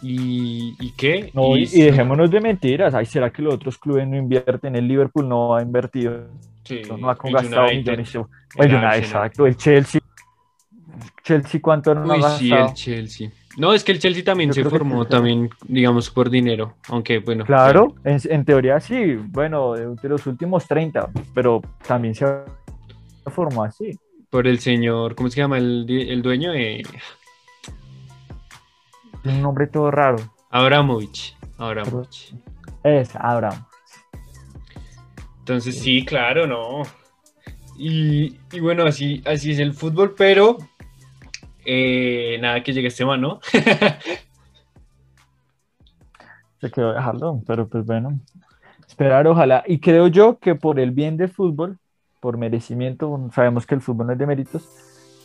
¿Y, 0.07 0.75
y 0.79 0.91
qué? 0.91 1.31
No, 1.33 1.57
y, 1.57 1.65
dejémonos 1.65 2.29
de 2.29 2.39
mentiras. 2.39 2.93
Ay, 2.93 3.07
¿será 3.07 3.31
que 3.31 3.41
los 3.41 3.55
otros 3.55 3.79
clubes 3.79 4.07
no 4.07 4.15
invierten? 4.15 4.75
El 4.75 4.87
Liverpool 4.87 5.27
no 5.27 5.55
ha 5.55 5.63
invertido, 5.63 6.27
sí, 6.63 6.83
no 6.95 7.09
ha 7.09 7.15
gastado 7.15 7.69
millones. 7.69 8.13
El 8.55 8.75
exacto. 8.75 9.47
El 9.47 9.57
Chelsea. 9.57 9.99
Chelsea, 11.23 11.59
¿cuánto 11.59 11.95
no 11.95 12.13
ha 12.13 12.37
sí, 12.37 12.51
el 12.51 12.71
Chelsea. 12.75 13.31
No, 13.57 13.73
es 13.73 13.83
que 13.83 13.93
el 13.93 13.99
Chelsea 13.99 14.23
también 14.23 14.51
Yo 14.51 14.63
se 14.63 14.69
formó 14.69 15.05
también, 15.05 15.49
digamos, 15.67 16.11
por 16.11 16.29
dinero, 16.29 16.75
aunque 16.87 17.17
bueno. 17.17 17.43
Claro, 17.43 17.95
en, 18.03 18.19
en 18.29 18.45
teoría 18.45 18.79
sí. 18.79 19.15
Bueno, 19.15 19.73
de, 19.73 19.95
de 19.95 20.09
los 20.09 20.27
últimos 20.27 20.67
30, 20.67 21.09
pero 21.33 21.63
también 21.87 22.13
se 22.13 22.27
formó 23.25 23.63
así. 23.63 23.97
Por 24.29 24.45
el 24.45 24.59
señor, 24.59 25.15
¿cómo 25.15 25.31
se 25.31 25.37
llama 25.37 25.57
el, 25.57 25.87
el 25.89 26.21
dueño? 26.21 26.53
Eh, 26.53 26.83
Tiene 29.25 29.39
un 29.39 29.43
nombre 29.43 29.65
todo 29.65 29.89
raro. 29.89 30.17
Abramovich. 30.51 31.35
Abramovich. 31.57 32.35
Es 32.83 33.15
Abraham. 33.15 33.65
Entonces 35.39 35.79
sí, 35.79 36.05
claro, 36.05 36.45
no. 36.45 36.83
Y, 37.75 38.37
y 38.51 38.59
bueno, 38.59 38.83
así, 38.85 39.23
así 39.25 39.49
es 39.49 39.57
el 39.57 39.73
fútbol, 39.73 40.13
pero 40.15 40.59
eh, 41.65 42.37
nada 42.39 42.61
que 42.61 42.71
llegue 42.71 42.89
este 42.89 43.03
man, 43.03 43.19
¿no? 43.19 43.39
se 46.61 46.69
quedó 46.69 46.93
dejarlo, 46.93 47.41
pero 47.47 47.67
pues 47.67 47.83
bueno, 47.83 48.19
esperar 48.87 49.25
ojalá. 49.25 49.63
Y 49.65 49.79
creo 49.79 50.07
yo 50.07 50.37
que 50.37 50.53
por 50.53 50.79
el 50.79 50.91
bien 50.91 51.17
del 51.17 51.29
fútbol, 51.29 51.79
por 52.19 52.37
merecimiento, 52.37 53.27
sabemos 53.33 53.65
que 53.65 53.73
el 53.73 53.81
fútbol 53.81 54.05
no 54.05 54.13
es 54.13 54.19
de 54.19 54.27
méritos, 54.27 54.69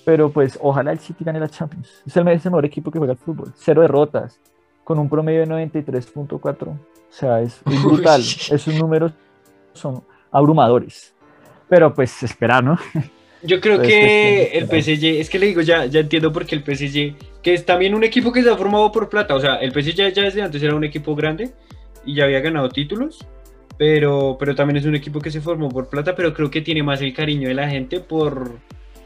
pero 0.05 0.31
pues 0.31 0.59
ojalá 0.61 0.93
el 0.93 0.99
City 0.99 1.25
gane 1.25 1.41
la 1.41 1.49
Champions. 1.49 2.03
Es 2.07 2.17
el, 2.17 2.27
es 2.29 2.45
el 2.45 2.51
mejor 2.51 2.65
equipo 2.65 2.91
que 2.91 2.99
juega 2.99 3.13
el 3.13 3.19
fútbol. 3.19 3.53
Cero 3.57 3.83
derrotas, 3.83 4.41
con 4.85 4.99
un 4.99 5.09
promedio 5.09 5.41
de 5.41 5.47
93.4. 5.47 6.69
O 6.69 6.79
sea, 7.11 7.41
es, 7.41 7.61
es 7.67 7.83
brutal. 7.83 8.21
Uy. 8.21 8.55
Esos 8.55 8.75
números 8.75 9.13
son 9.73 10.03
abrumadores. 10.31 11.15
Pero 11.69 11.95
pues 11.95 12.23
esperar, 12.23 12.65
¿no? 12.65 12.79
Yo 13.43 13.61
creo 13.61 13.81
que 13.81 14.65
pues, 14.69 14.89
el. 14.89 14.99
PSG, 14.99 15.05
es 15.21 15.31
que 15.31 15.39
le 15.39 15.47
digo, 15.47 15.63
ya, 15.63 15.87
ya 15.87 16.01
entiendo 16.01 16.33
por 16.33 16.45
qué 16.45 16.57
el 16.57 16.63
PSG, 16.63 17.15
que 17.43 17.55
es 17.55 17.65
también 17.65 17.95
un 17.95 18.05
equipo 18.05 18.33
que 18.33 18.43
se 18.43 18.51
ha 18.51 18.57
formado 18.57 18.93
por 18.93 19.09
plata, 19.09 19.35
o 19.35 19.41
sea, 19.41 19.57
el 19.57 19.73
PSG 19.73 19.95
ya, 19.95 20.09
ya 20.11 20.25
desde 20.25 20.43
antes 20.43 20.63
era 20.63 20.75
un 20.75 20.85
equipo 20.85 21.15
grande 21.15 21.53
y 22.05 22.17
ya 22.17 22.25
había 22.25 22.41
ganado 22.41 22.69
títulos, 22.69 23.27
pero, 23.79 24.37
pero 24.39 24.55
también 24.55 24.77
es 24.77 24.85
un 24.85 24.95
equipo 24.95 25.21
que 25.21 25.31
se 25.31 25.41
formó 25.41 25.71
por 25.71 25.89
plata, 25.89 26.15
pero 26.15 26.35
creo 26.35 26.51
que 26.51 26.61
tiene 26.61 26.83
más 26.83 27.01
el 27.01 27.15
cariño 27.15 27.49
de 27.49 27.55
la 27.55 27.69
gente 27.69 28.01
por, 28.01 28.59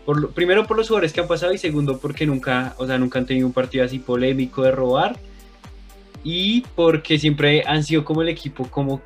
por 0.05 0.21
lo- 0.21 0.31
primero 0.31 0.67
por 0.67 0.77
los 0.77 0.89
jugadores 0.89 1.13
que 1.13 1.21
han 1.21 1.29
pasado 1.29 1.53
y 1.53 1.59
segundo 1.59 1.99
porque 1.99 2.27
nunca, 2.27 2.75
o 2.79 2.87
sea, 2.87 2.99
nunca 2.99 3.19
han 3.19 3.27
tenido 3.27 3.47
un 3.47 3.53
partido 3.53 3.85
así 3.85 3.99
polémico 3.99 4.63
de 4.63 4.71
robar 4.73 5.17
y 6.23 6.63
porque 6.75 7.19
siempre 7.19 7.63
han 7.67 7.83
sido 7.85 8.05
como 8.05 8.23
el 8.23 8.29
equipo 8.29 8.67
como, 8.69 9.01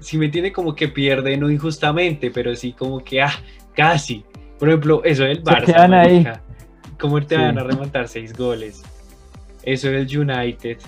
si 0.00 0.18
me 0.18 0.26
entiende, 0.26 0.52
como 0.52 0.74
que 0.74 0.88
pierde, 0.88 1.36
no 1.36 1.50
injustamente, 1.50 2.30
pero 2.30 2.54
sí 2.54 2.72
como 2.72 3.02
que, 3.02 3.22
ah, 3.22 3.32
casi. 3.74 4.24
Por 4.58 4.68
ejemplo, 4.68 5.02
eso 5.04 5.24
del 5.24 5.42
Barça. 5.42 5.64
quedan 5.66 5.94
ahí. 5.94 6.26
¿Cómo 6.98 7.20
te 7.20 7.34
Sí. 7.36 7.40
van 7.40 7.58
a 7.58 7.62
remontar 7.64 8.08
seis 8.08 8.36
goles? 8.36 8.82
Eso 9.62 9.88
del 9.88 10.06
United. 10.18 10.78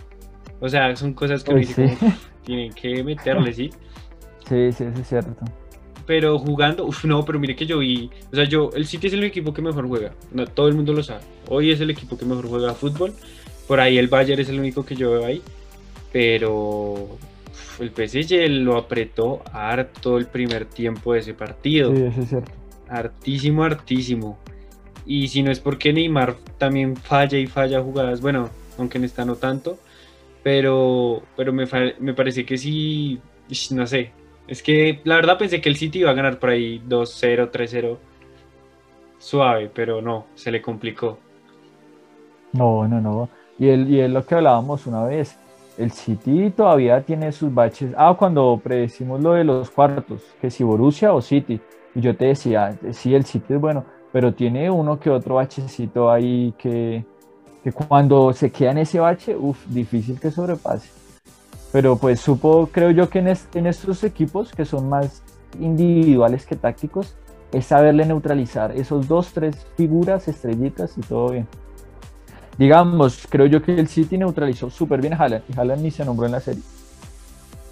O 0.60 0.68
sea, 0.68 0.94
son 0.96 1.14
cosas 1.14 1.42
que 1.42 1.54
Uy, 1.54 1.64
sí. 1.64 1.74
como, 1.74 2.12
tienen 2.44 2.72
que 2.72 3.02
meterle, 3.02 3.52
¿sí? 3.52 3.70
sí, 4.48 4.72
sí, 4.72 4.84
eso 4.84 5.00
es 5.00 5.08
cierto. 5.08 5.44
Pero 6.06 6.38
jugando, 6.38 6.88
no, 7.04 7.24
pero 7.24 7.40
mire 7.40 7.56
que 7.56 7.66
yo 7.66 7.78
vi, 7.78 8.10
o 8.32 8.36
sea, 8.36 8.44
yo, 8.44 8.70
el 8.74 8.86
City 8.86 9.08
es 9.08 9.12
el 9.12 9.24
equipo 9.24 9.52
que 9.52 9.60
mejor 9.60 9.88
juega, 9.88 10.12
no, 10.32 10.46
todo 10.46 10.68
el 10.68 10.74
mundo 10.74 10.92
lo 10.92 11.02
sabe. 11.02 11.22
Hoy 11.48 11.72
es 11.72 11.80
el 11.80 11.90
equipo 11.90 12.16
que 12.16 12.24
mejor 12.24 12.46
juega 12.46 12.74
fútbol, 12.74 13.12
por 13.66 13.80
ahí 13.80 13.98
el 13.98 14.08
Bayern 14.08 14.40
es 14.40 14.48
el 14.48 14.60
único 14.60 14.86
que 14.86 14.94
yo 14.94 15.10
veo 15.10 15.26
ahí, 15.26 15.42
pero 16.12 17.18
uf, 17.50 17.80
el 17.80 17.90
PSG 17.90 18.48
lo 18.48 18.76
apretó 18.76 19.42
harto 19.52 20.16
el 20.16 20.26
primer 20.26 20.66
tiempo 20.66 21.12
de 21.12 21.20
ese 21.20 21.34
partido. 21.34 21.94
Sí, 21.94 22.02
eso 22.02 22.20
es 22.20 22.28
cierto. 22.28 22.52
Hartísimo, 22.88 23.64
hartísimo. 23.64 24.38
Y 25.04 25.28
si 25.28 25.42
no 25.42 25.50
es 25.50 25.60
porque 25.60 25.92
Neymar 25.92 26.36
también 26.58 26.96
falla 26.96 27.38
y 27.38 27.46
falla 27.46 27.80
jugadas, 27.80 28.20
bueno, 28.20 28.50
aunque 28.78 28.98
en 28.98 29.04
esta 29.04 29.24
no 29.24 29.36
tanto, 29.36 29.78
pero, 30.42 31.22
pero 31.36 31.52
me, 31.52 31.66
me 31.98 32.14
parece 32.14 32.44
que 32.44 32.56
sí, 32.56 33.18
no 33.72 33.86
sé. 33.86 34.12
Es 34.48 34.62
que 34.62 35.00
la 35.04 35.16
verdad 35.16 35.38
pensé 35.38 35.60
que 35.60 35.68
el 35.68 35.76
City 35.76 36.00
iba 36.00 36.10
a 36.10 36.14
ganar 36.14 36.38
por 36.38 36.50
ahí 36.50 36.80
2-0, 36.88 37.50
3-0, 37.50 37.96
suave, 39.18 39.70
pero 39.72 40.00
no, 40.00 40.26
se 40.34 40.50
le 40.52 40.62
complicó. 40.62 41.18
No, 42.52 42.86
no, 42.86 43.00
no. 43.00 43.28
Y, 43.58 43.68
el, 43.68 43.88
y 43.90 44.00
es 44.00 44.10
lo 44.10 44.24
que 44.24 44.36
hablábamos 44.36 44.86
una 44.86 45.04
vez. 45.04 45.36
El 45.76 45.90
City 45.90 46.50
todavía 46.50 47.02
tiene 47.02 47.32
sus 47.32 47.52
baches. 47.52 47.92
Ah, 47.96 48.14
cuando 48.18 48.60
predecimos 48.62 49.20
lo 49.20 49.32
de 49.32 49.44
los 49.44 49.70
cuartos, 49.70 50.22
que 50.40 50.50
si 50.50 50.64
Borussia 50.64 51.12
o 51.12 51.20
City. 51.20 51.60
Y 51.94 52.00
yo 52.00 52.16
te 52.16 52.26
decía, 52.26 52.78
sí, 52.92 53.14
el 53.14 53.24
City 53.24 53.54
es 53.54 53.60
bueno, 53.60 53.84
pero 54.12 54.32
tiene 54.32 54.70
uno 54.70 54.98
que 54.98 55.10
otro 55.10 55.36
bachecito 55.36 56.10
ahí 56.10 56.54
que, 56.56 57.04
que 57.64 57.72
cuando 57.72 58.32
se 58.32 58.50
queda 58.50 58.70
en 58.70 58.78
ese 58.78 59.00
bache, 59.00 59.34
uff, 59.34 59.66
difícil 59.66 60.20
que 60.20 60.30
sobrepase. 60.30 61.05
Pero 61.76 61.98
pues 61.98 62.20
supo, 62.20 62.70
creo 62.72 62.90
yo 62.90 63.10
que 63.10 63.18
en, 63.18 63.28
es- 63.28 63.48
en 63.52 63.66
estos 63.66 64.02
equipos 64.02 64.50
que 64.50 64.64
son 64.64 64.88
más 64.88 65.20
individuales 65.60 66.46
que 66.46 66.56
tácticos, 66.56 67.14
es 67.52 67.66
saberle 67.66 68.06
neutralizar 68.06 68.72
esos 68.72 69.08
dos, 69.08 69.34
tres 69.34 69.66
figuras, 69.76 70.26
estrellitas 70.26 70.96
y 70.96 71.02
todo 71.02 71.32
bien. 71.32 71.46
Digamos, 72.56 73.26
creo 73.28 73.44
yo 73.44 73.60
que 73.60 73.78
el 73.78 73.88
City 73.88 74.16
neutralizó 74.16 74.70
súper 74.70 75.02
bien 75.02 75.12
a 75.12 75.16
Haaland 75.18 75.44
y 75.50 75.60
Haaland 75.60 75.82
ni 75.82 75.90
se 75.90 76.02
nombró 76.02 76.24
en 76.24 76.32
la 76.32 76.40
serie. 76.40 76.62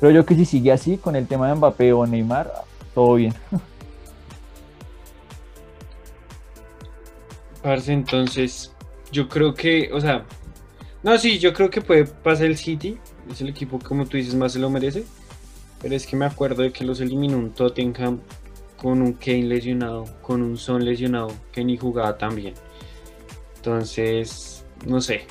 Creo 0.00 0.10
yo 0.10 0.26
que 0.26 0.34
si 0.34 0.44
sigue 0.44 0.70
así 0.70 0.98
con 0.98 1.16
el 1.16 1.26
tema 1.26 1.48
de 1.48 1.54
Mbappé 1.54 1.94
o 1.94 2.06
Neymar, 2.06 2.52
todo 2.94 3.14
bien. 3.14 3.32
Parce, 7.62 7.88
entonces, 7.90 8.70
yo 9.10 9.30
creo 9.30 9.54
que, 9.54 9.88
o 9.94 10.00
sea, 10.00 10.26
no, 11.02 11.16
sí, 11.16 11.38
yo 11.38 11.54
creo 11.54 11.70
que 11.70 11.80
puede 11.80 12.04
pasar 12.04 12.46
el 12.46 12.58
City, 12.58 12.98
es 13.30 13.40
el 13.40 13.48
equipo, 13.48 13.78
como 13.78 14.06
tú 14.06 14.16
dices, 14.16 14.34
más 14.34 14.52
se 14.52 14.58
lo 14.58 14.70
merece, 14.70 15.04
pero 15.80 15.94
es 15.94 16.06
que 16.06 16.16
me 16.16 16.24
acuerdo 16.24 16.62
de 16.62 16.72
que 16.72 16.84
los 16.84 17.00
eliminó 17.00 17.38
un 17.38 17.50
Tottenham 17.50 18.20
con 18.76 19.02
un 19.02 19.14
Kane 19.14 19.44
lesionado, 19.44 20.04
con 20.22 20.42
un 20.42 20.56
Son 20.56 20.84
lesionado, 20.84 21.30
que 21.52 21.64
ni 21.64 21.76
jugaba 21.76 22.18
tan 22.18 22.34
bien. 22.34 22.54
Entonces, 23.56 24.64
no 24.86 25.00
sé. 25.00 25.26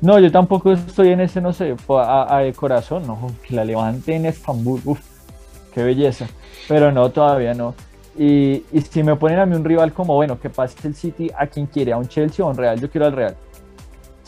No, 0.00 0.18
yo 0.18 0.32
tampoco 0.32 0.72
estoy 0.72 1.10
en 1.10 1.20
ese, 1.20 1.40
no 1.40 1.52
sé, 1.52 1.76
a, 1.88 2.38
de 2.38 2.52
corazón, 2.52 3.06
no, 3.06 3.30
que 3.46 3.54
la 3.54 3.64
levante 3.64 4.14
en 4.14 4.26
Estambul, 4.26 4.80
uff, 4.84 5.00
qué 5.74 5.82
belleza. 5.82 6.26
Pero 6.68 6.90
no, 6.90 7.10
todavía 7.10 7.54
no. 7.54 7.74
Y, 8.18 8.64
y, 8.72 8.80
si 8.80 9.02
me 9.02 9.16
ponen 9.16 9.38
a 9.38 9.46
mí 9.46 9.54
un 9.54 9.64
rival 9.64 9.92
como, 9.92 10.14
bueno, 10.14 10.40
que 10.40 10.50
pase 10.50 10.76
el 10.88 10.94
City 10.94 11.30
a 11.36 11.46
quien 11.46 11.66
quiere, 11.66 11.92
a 11.92 11.96
un 11.96 12.08
Chelsea 12.08 12.44
o 12.44 12.48
a 12.48 12.50
un 12.50 12.56
Real, 12.56 12.80
yo 12.80 12.90
quiero 12.90 13.06
al 13.06 13.12
Real. 13.12 13.36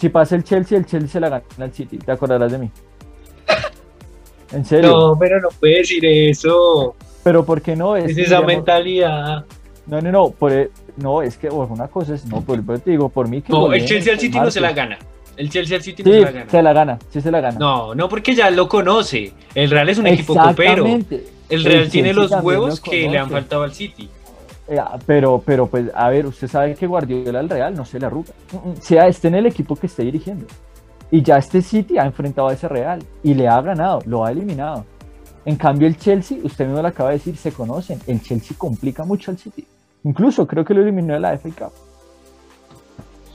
Si 0.04 0.10
pasa 0.10 0.36
el 0.36 0.44
Chelsea, 0.44 0.76
el 0.76 0.84
Chelsea 0.84 1.08
se 1.08 1.18
la 1.18 1.30
gana 1.30 1.44
al 1.58 1.72
City, 1.72 1.96
te 1.96 2.12
acordarás 2.12 2.52
de 2.52 2.58
mí. 2.58 2.70
En 4.52 4.62
serio. 4.62 4.90
No, 4.90 5.18
pero 5.18 5.40
no 5.40 5.48
puede 5.48 5.78
decir 5.78 6.04
eso. 6.04 6.94
Pero 7.22 7.42
¿por 7.46 7.62
qué 7.62 7.74
no? 7.74 7.96
Es, 7.96 8.14
esa 8.18 8.42
mentalidad. 8.42 9.46
No, 9.86 10.02
no, 10.02 10.12
no, 10.12 10.28
por, 10.28 10.52
e, 10.52 10.70
no, 10.98 11.22
es 11.22 11.38
que 11.38 11.48
una 11.48 11.88
cosa 11.88 12.16
es, 12.16 12.26
no, 12.26 12.42
por, 12.42 12.62
te 12.80 12.90
digo, 12.90 13.08
por 13.08 13.28
mí 13.28 13.40
que... 13.40 13.50
No, 13.50 13.72
el 13.72 13.86
Chelsea 13.86 14.12
al 14.12 14.20
City 14.20 14.38
no 14.38 14.50
se 14.50 14.60
la 14.60 14.74
gana. 14.74 14.98
El 15.38 15.48
Chelsea 15.48 15.78
al 15.78 15.82
City 15.82 16.02
no 16.02 16.10
se 16.12 16.20
la 16.20 16.30
gana. 16.30 16.50
se 16.50 16.62
la 16.62 16.72
gana, 16.74 16.98
sí 17.08 17.20
se 17.22 17.30
la 17.30 17.40
gana. 17.40 17.58
No, 17.58 17.94
no 17.94 18.06
porque 18.06 18.34
ya 18.34 18.50
lo 18.50 18.68
conoce. 18.68 19.32
El 19.54 19.70
Real 19.70 19.88
es 19.88 19.96
un 19.96 20.06
equipo 20.08 20.34
copero. 20.34 20.84
El 21.48 21.64
Real 21.64 21.88
tiene 21.88 22.12
los 22.12 22.30
huevos 22.42 22.78
que 22.78 23.08
le 23.08 23.16
han 23.16 23.30
faltado 23.30 23.62
al 23.62 23.72
City. 23.72 24.10
Eh, 24.66 24.80
pero, 25.06 25.42
pero, 25.44 25.66
pues, 25.66 25.90
a 25.94 26.08
ver, 26.08 26.26
usted 26.26 26.48
sabe 26.48 26.74
que 26.74 26.86
Guardiola 26.86 27.40
al 27.40 27.48
Real 27.48 27.74
no 27.74 27.84
se 27.84 27.98
le 27.98 28.06
arruga. 28.06 28.32
Mm, 28.52 28.70
mm, 28.70 28.76
sea 28.80 29.06
esté 29.06 29.28
en 29.28 29.34
el 29.36 29.46
equipo 29.46 29.76
que 29.76 29.86
esté 29.86 30.04
dirigiendo. 30.04 30.46
Y 31.10 31.22
ya 31.22 31.36
este 31.36 31.62
City 31.62 31.98
ha 31.98 32.06
enfrentado 32.06 32.48
a 32.48 32.54
ese 32.54 32.66
Real 32.68 33.02
y 33.22 33.34
le 33.34 33.46
ha 33.46 33.60
ganado, 33.60 34.00
lo 34.06 34.24
ha 34.24 34.30
eliminado. 34.30 34.84
En 35.44 35.56
cambio, 35.56 35.86
el 35.86 35.98
Chelsea, 35.98 36.38
usted 36.42 36.64
mismo 36.64 36.80
lo 36.80 36.88
acaba 36.88 37.10
de 37.10 37.16
decir, 37.16 37.36
se 37.36 37.52
conocen. 37.52 38.00
El 38.06 38.22
Chelsea 38.22 38.56
complica 38.56 39.04
mucho 39.04 39.30
al 39.30 39.38
City. 39.38 39.66
Incluso 40.04 40.46
creo 40.46 40.64
que 40.64 40.74
lo 40.74 40.82
eliminó 40.82 41.14
de 41.14 41.20
la 41.20 41.32
FA 41.38 41.50
Cup. 41.50 41.72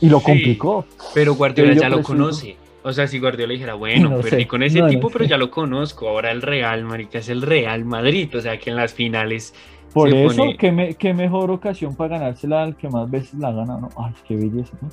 Y 0.02 0.10
lo 0.10 0.20
complicó. 0.22 0.86
Pero 1.14 1.36
Guardiola 1.36 1.74
ya 1.74 1.90
lo 1.90 2.02
conoce. 2.02 2.58
O 2.82 2.94
sea, 2.94 3.08
si 3.08 3.20
Guardiola 3.20 3.54
dijera, 3.54 3.74
bueno, 3.76 4.20
perdí 4.22 4.46
con 4.46 4.64
ese 4.64 4.82
tipo, 4.84 5.10
pero 5.10 5.26
ya 5.26 5.38
lo 5.38 5.52
conozco. 5.52 6.08
Ahora 6.08 6.32
el 6.32 6.42
Real, 6.42 6.84
marica, 6.86 7.20
es 7.20 7.30
el 7.30 7.42
Real 7.42 7.86
Madrid. 7.86 8.36
O 8.36 8.42
sea, 8.42 8.58
que 8.58 8.70
en 8.70 8.76
las 8.76 8.94
finales. 8.94 9.54
Por 9.94 10.10
eso, 10.10 10.44
¿qué, 10.58 11.14
mejor 11.14 11.52
ocasión 11.52 11.96
para 11.96 12.20
ganársela 12.20 12.64
al 12.64 12.76
que 12.76 12.90
más 12.90 13.10
veces 13.10 13.36
la 13.40 13.52
gana, 13.52 13.78
¿no? 13.78 13.90
Ay, 13.98 14.14
qué 14.28 14.36
belleza, 14.36 14.78
¿no? 14.82 14.90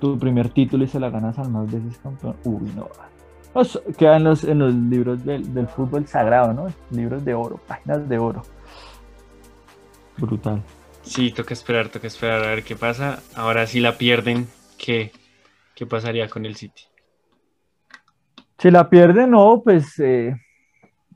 Tu 0.00 0.18
primer 0.18 0.48
título 0.48 0.84
y 0.84 0.88
se 0.88 0.98
la 0.98 1.10
ganas 1.10 1.38
al 1.38 1.50
más 1.50 1.70
veces 1.70 1.98
campeón. 1.98 2.36
Uy, 2.44 2.72
no. 2.74 2.88
quedan 3.96 4.24
los, 4.24 4.42
en 4.42 4.58
los 4.58 4.74
libros 4.74 5.24
del, 5.24 5.54
del 5.54 5.68
fútbol 5.68 6.06
sagrado, 6.08 6.52
¿no? 6.52 6.66
Libros 6.90 7.24
de 7.24 7.34
oro, 7.34 7.60
páginas 7.68 8.08
de 8.08 8.18
oro. 8.18 8.42
Brutal. 10.18 10.62
Sí, 11.02 11.32
toca 11.32 11.54
esperar, 11.54 11.88
toca 11.88 12.06
esperar 12.06 12.44
a 12.44 12.48
ver 12.48 12.64
qué 12.64 12.76
pasa. 12.76 13.22
Ahora 13.34 13.66
si 13.66 13.80
la 13.80 13.98
pierden, 13.98 14.48
¿qué, 14.78 15.12
qué 15.74 15.86
pasaría 15.86 16.28
con 16.28 16.46
el 16.46 16.56
City? 16.56 16.82
Si 18.58 18.70
la 18.70 18.88
pierde, 18.88 19.26
no, 19.26 19.62
pues, 19.64 19.98
eh, 19.98 20.36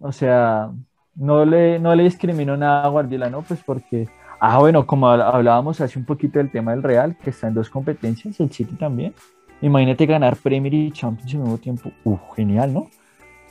o 0.01 0.11
sea, 0.11 0.71
no 1.17 1.45
le, 1.45 1.79
no 1.79 1.95
le 1.95 2.05
discriminó 2.05 2.57
nada 2.57 2.85
a 2.85 2.89
Guardiola, 2.89 3.31
¿no? 3.31 3.43
Pues 3.43 3.61
porque, 3.65 4.09
ah, 4.41 4.59
bueno, 4.59 4.87
como 4.87 5.09
hablábamos 5.09 5.81
hace 5.81 5.99
un 5.99 6.05
poquito 6.05 6.39
del 6.39 6.51
tema 6.51 6.73
del 6.73 6.83
Real, 6.83 7.17
que 7.23 7.31
está 7.31 7.49
en 7.49 7.55
dos 7.55 7.71
competencias, 7.71 8.39
el 8.41 8.51
City 8.51 8.75
también. 8.75 9.15
Imagínate 9.63 10.07
ganar 10.07 10.37
Premier 10.37 10.73
y 10.75 10.91
Champions 10.93 11.35
al 11.35 11.41
mismo 11.41 11.59
tiempo. 11.59 11.91
Uf, 12.05 12.21
genial, 12.35 12.73
¿no? 12.73 12.91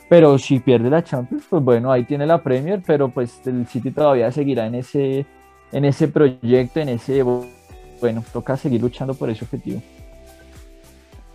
Pero 0.08 0.38
si 0.38 0.60
pierde 0.60 0.88
la 0.88 1.02
Champions, 1.02 1.44
pues 1.50 1.62
bueno, 1.62 1.90
ahí 1.90 2.04
tiene 2.04 2.26
la 2.26 2.42
Premier, 2.42 2.80
pero 2.86 3.08
pues 3.08 3.44
el 3.46 3.66
City 3.66 3.90
todavía 3.90 4.30
seguirá 4.30 4.66
en 4.66 4.76
ese, 4.76 5.26
en 5.72 5.84
ese 5.84 6.08
proyecto, 6.08 6.80
en 6.80 6.90
ese... 6.90 7.24
Bueno, 8.00 8.22
toca 8.32 8.56
seguir 8.56 8.80
luchando 8.80 9.14
por 9.14 9.30
ese 9.30 9.44
objetivo. 9.44 9.82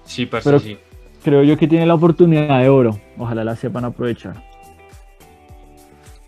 Sí, 0.06 0.26
pasa, 0.26 0.60
sí 0.60 0.78
creo 1.24 1.44
yo 1.44 1.58
que 1.58 1.68
tiene 1.68 1.86
la 1.86 1.96
oportunidad 1.96 2.60
de 2.60 2.70
oro. 2.70 3.00
Ojalá 3.18 3.44
la 3.44 3.56
sepan 3.56 3.86
aprovechar. 3.86 4.51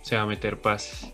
Se 0.03 0.15
va 0.15 0.21
a 0.21 0.25
meter 0.27 0.61
paz. 0.61 1.11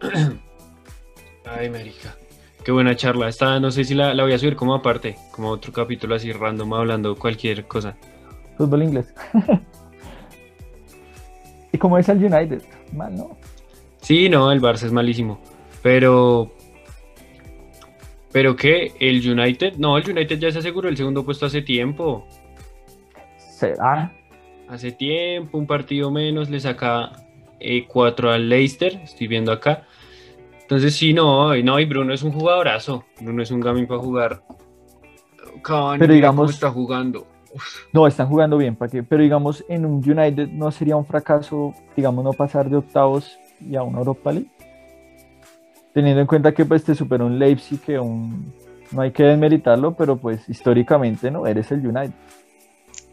Ay, 1.46 1.70
marica. 1.70 2.14
Qué 2.62 2.72
buena 2.72 2.94
charla. 2.94 3.28
Esta 3.28 3.58
no 3.58 3.70
sé 3.70 3.84
si 3.84 3.94
la, 3.94 4.12
voy 4.22 4.34
a 4.34 4.38
subir 4.38 4.56
como 4.56 4.74
aparte, 4.74 5.16
como 5.30 5.48
otro 5.48 5.72
capítulo 5.72 6.14
así 6.14 6.30
random 6.32 6.74
hablando 6.74 7.16
cualquier 7.16 7.66
cosa. 7.66 7.96
Fútbol 8.58 8.82
inglés. 8.82 9.14
¿Y 11.72 11.78
cómo 11.78 11.96
es 11.96 12.06
el 12.10 12.18
United? 12.18 12.62
Mal, 12.92 13.16
¿no? 13.16 13.38
Sí, 14.02 14.28
no, 14.28 14.52
el 14.52 14.60
Barça 14.60 14.84
es 14.84 14.92
malísimo. 14.92 15.40
Pero 15.82 16.52
¿Pero 18.32 18.54
qué? 18.54 18.92
¿El 19.00 19.28
United? 19.28 19.74
No, 19.78 19.96
el 19.96 20.08
United 20.08 20.38
ya 20.38 20.52
se 20.52 20.58
aseguró 20.58 20.88
el 20.88 20.96
segundo 20.96 21.24
puesto 21.24 21.46
hace 21.46 21.62
tiempo. 21.62 22.26
¿Será? 23.36 24.12
Hace 24.68 24.92
tiempo, 24.92 25.58
un 25.58 25.66
partido 25.66 26.10
menos, 26.12 26.48
le 26.48 26.60
saca 26.60 27.10
4 27.88 28.30
eh, 28.30 28.34
al 28.34 28.48
Leicester, 28.48 29.00
estoy 29.02 29.26
viendo 29.26 29.52
acá. 29.52 29.86
Entonces 30.62 30.94
sí, 30.94 31.12
no, 31.12 31.54
no, 31.62 31.80
y 31.80 31.84
Bruno 31.84 32.14
es 32.14 32.22
un 32.22 32.32
jugadorazo. 32.32 33.04
Bruno 33.20 33.42
es 33.42 33.50
un 33.50 33.60
gaming 33.60 33.86
para 33.86 34.00
jugar. 34.00 34.42
pero 35.98 36.14
digamos, 36.14 36.50
está 36.50 36.70
jugando. 36.70 37.26
No, 37.92 38.06
están 38.06 38.28
jugando 38.28 38.56
bien, 38.56 38.76
¿para 38.76 38.90
qué? 38.90 39.02
Pero 39.02 39.22
digamos, 39.22 39.64
en 39.68 39.84
un 39.84 39.96
United 39.96 40.48
no 40.48 40.70
sería 40.70 40.96
un 40.96 41.04
fracaso, 41.04 41.74
digamos, 41.96 42.24
no 42.24 42.32
pasar 42.32 42.70
de 42.70 42.76
octavos 42.76 43.36
y 43.60 43.74
a 43.74 43.82
una 43.82 43.98
Europa 43.98 44.32
League. 44.32 44.50
Teniendo 45.92 46.20
en 46.20 46.28
cuenta 46.28 46.52
que 46.52 46.64
pues 46.64 46.84
te 46.84 46.94
superó 46.94 47.26
un 47.26 47.38
Leipzig, 47.38 47.80
que 47.80 47.98
un, 47.98 48.52
no 48.92 49.02
hay 49.02 49.10
que 49.10 49.24
desmeritarlo, 49.24 49.94
pero 49.94 50.16
pues 50.16 50.48
históricamente 50.48 51.30
no, 51.30 51.46
eres 51.46 51.72
el 51.72 51.84
United. 51.84 52.14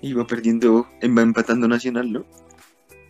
Iba 0.01 0.27
perdiendo, 0.27 0.83
va 0.83 1.21
empatando 1.23 1.67
Nacional, 1.67 2.11
¿no? 2.11 2.25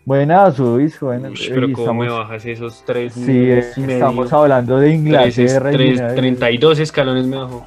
Buenas, 0.08 0.58
Luis, 0.58 0.98
bueno. 1.00 1.28
pero 1.50 1.70
¿cómo 1.70 2.00
me 2.00 2.08
bajas 2.08 2.42
esos 2.46 2.82
tres? 2.86 3.12
Sí, 3.12 3.50
estamos 3.50 4.32
hablando 4.32 4.78
de 4.78 4.94
Inglaterra. 4.94 5.70
32 5.70 6.78
escalones 6.78 7.26
me 7.26 7.36
bajó. 7.36 7.66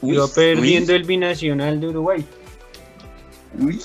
Iba 0.00 0.26
perdiendo 0.34 0.94
el 0.94 1.04
binacional 1.04 1.78
de 1.78 1.88
Uruguay. 1.88 2.24
Uy, 3.58 3.78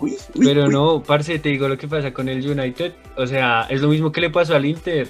uy, 0.00 0.16
pero 0.34 0.70
no, 0.70 1.02
parce, 1.02 1.38
te 1.38 1.50
digo 1.50 1.68
lo 1.68 1.76
que 1.76 1.86
pasa 1.86 2.10
con 2.10 2.30
el 2.30 2.38
United. 2.38 2.94
O 3.18 3.26
sea, 3.26 3.66
es 3.68 3.82
lo 3.82 3.88
mismo 3.88 4.10
que 4.10 4.22
le 4.22 4.30
pasó 4.30 4.54
al 4.54 4.64
Inter. 4.64 5.06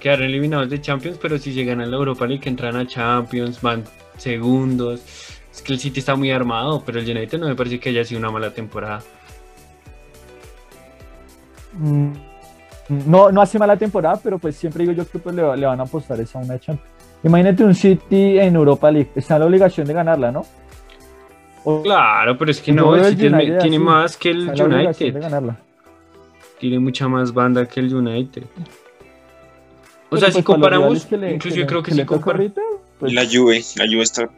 Quedaron 0.00 0.24
eliminados 0.24 0.70
de 0.70 0.80
Champions, 0.80 1.18
pero 1.20 1.36
si 1.36 1.52
llegan 1.52 1.82
a 1.82 1.84
la 1.84 1.94
Europa 1.94 2.26
League, 2.26 2.48
entran 2.48 2.74
a 2.74 2.86
Champions, 2.86 3.60
van 3.60 3.84
segundos 4.16 5.02
es 5.58 5.62
que 5.62 5.72
el 5.72 5.80
City 5.80 6.00
está 6.00 6.14
muy 6.14 6.30
armado, 6.30 6.82
pero 6.86 7.00
el 7.00 7.08
United 7.08 7.38
no 7.38 7.48
me 7.48 7.56
parece 7.56 7.80
que 7.80 7.88
haya 7.88 8.04
sido 8.04 8.20
una 8.20 8.30
mala 8.30 8.52
temporada. 8.52 9.02
Mm, 11.78 12.12
no, 13.06 13.30
no 13.30 13.40
hace 13.40 13.58
mala 13.58 13.76
temporada, 13.76 14.18
pero 14.22 14.38
pues 14.38 14.56
siempre 14.56 14.84
digo 14.84 14.92
yo 14.92 15.08
que 15.08 15.18
pues 15.18 15.34
le, 15.34 15.42
van 15.42 15.80
a 15.80 15.82
apostar 15.82 16.20
esa 16.20 16.38
una 16.38 16.58
Champions. 16.58 16.90
Imagínate 17.22 17.64
un 17.64 17.74
City 17.74 18.38
en 18.38 18.54
Europa 18.54 18.90
League, 18.90 19.10
está 19.14 19.34
en 19.34 19.40
la 19.40 19.46
obligación 19.46 19.86
de 19.86 19.92
ganarla, 19.92 20.32
¿no? 20.32 20.46
claro, 21.82 22.38
pero 22.38 22.50
es 22.50 22.62
que 22.62 22.72
no, 22.72 22.96
el 22.96 23.16
City 23.16 23.30
tiene 23.60 23.78
más 23.78 24.16
que 24.16 24.30
el 24.30 24.48
United. 24.48 25.14
Tiene 26.58 26.78
mucha 26.78 27.06
más 27.08 27.32
banda 27.32 27.66
que 27.66 27.80
el 27.80 27.94
United. 27.94 28.44
O 30.10 30.16
sea, 30.16 30.28
pues 30.28 30.34
si 30.36 30.42
comparamos, 30.42 31.06
incluso 31.12 31.56
yo 31.56 31.66
creo 31.66 31.82
que, 31.82 31.92
si 31.92 32.04
comparamos. 32.04 32.52
Pues 32.98 33.12
la 33.12 33.26
Juve, 33.26 33.62
la 33.76 33.84
Juve 33.84 34.02
está 34.02 34.28